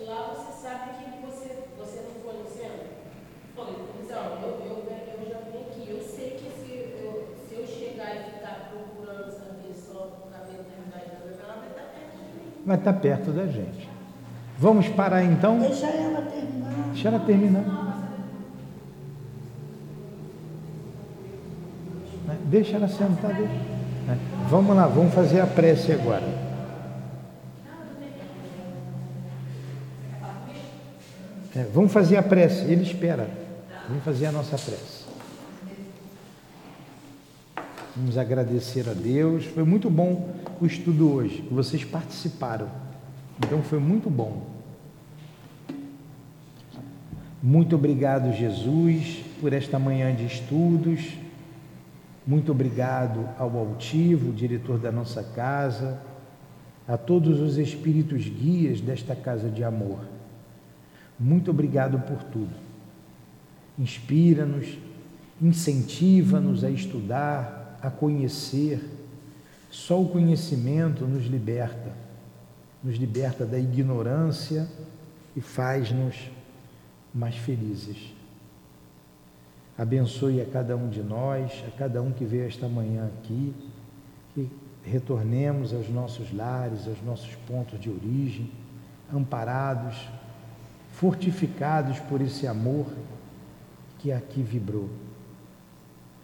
[0.06, 2.88] lá você sabe que você, você não foi no centro.
[3.56, 3.66] Foi.
[3.66, 3.72] Eu,
[4.68, 5.84] eu, eu já vim aqui.
[5.90, 6.72] Eu sei que se
[7.02, 11.56] eu, se eu chegar ficar procurando saber só por causa da eternidade da minha ela
[11.62, 12.44] vai estar perto de mim.
[12.66, 13.90] Vai estar perto da gente.
[14.60, 15.60] Vamos parar então?
[15.60, 16.74] Deixa ela terminar.
[16.92, 17.94] Deixa ela terminar.
[22.28, 22.38] Né?
[22.54, 23.34] Deixa ela sentar.
[23.34, 24.20] Né?
[24.48, 26.22] Vamos lá, vamos fazer a prece agora.
[31.56, 33.28] É, vamos fazer a prece, ele espera.
[33.90, 35.04] Vamos fazer a nossa prece.
[37.96, 39.46] Vamos agradecer a Deus.
[39.46, 42.68] Foi muito bom o estudo hoje, vocês participaram.
[43.44, 44.44] Então foi muito bom.
[47.42, 51.23] Muito obrigado, Jesus, por esta manhã de estudos.
[52.26, 56.02] Muito obrigado ao altivo, diretor da nossa casa,
[56.88, 60.00] a todos os espíritos guias desta casa de amor.
[61.20, 62.54] Muito obrigado por tudo.
[63.78, 64.78] Inspira-nos,
[65.42, 68.82] incentiva-nos a estudar, a conhecer.
[69.70, 71.92] Só o conhecimento nos liberta,
[72.84, 74.68] nos liberta da ignorância
[75.36, 76.30] e faz-nos
[77.14, 78.13] mais felizes.
[79.84, 83.54] Abençoe a cada um de nós, a cada um que veio esta manhã aqui,
[84.34, 84.50] que
[84.82, 88.50] retornemos aos nossos lares, aos nossos pontos de origem,
[89.14, 90.08] amparados,
[90.94, 92.86] fortificados por esse amor
[94.00, 94.90] que aqui vibrou.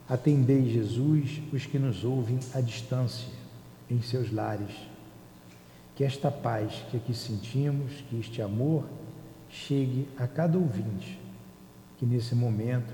[0.07, 3.27] Atendei, Jesus, os que nos ouvem à distância,
[3.91, 4.71] em seus lares.
[5.97, 8.85] Que esta paz que aqui sentimos, que este amor,
[9.49, 11.19] chegue a cada ouvinte
[11.99, 12.93] que nesse momento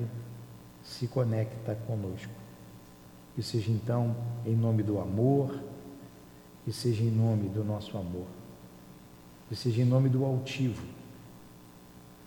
[0.85, 2.31] se conecta conosco.
[3.35, 5.59] Que seja então em nome do amor,
[6.63, 8.27] que seja em nome do nosso amor,
[9.49, 10.81] que seja em nome do altivo,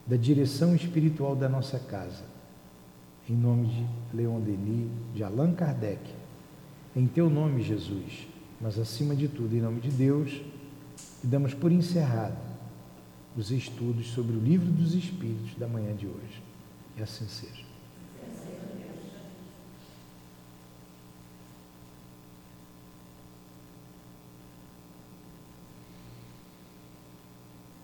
[0.06, 2.24] da direção espiritual da nossa casa,
[3.28, 6.00] em nome de Leon Denis, de Allan Kardec,
[6.94, 8.26] em teu nome, Jesus,
[8.60, 10.42] mas acima de tudo, em nome de Deus,
[11.22, 12.36] e damos por encerrado
[13.36, 16.42] os estudos sobre o livro dos Espíritos da manhã de hoje.
[16.96, 17.67] E assim seja.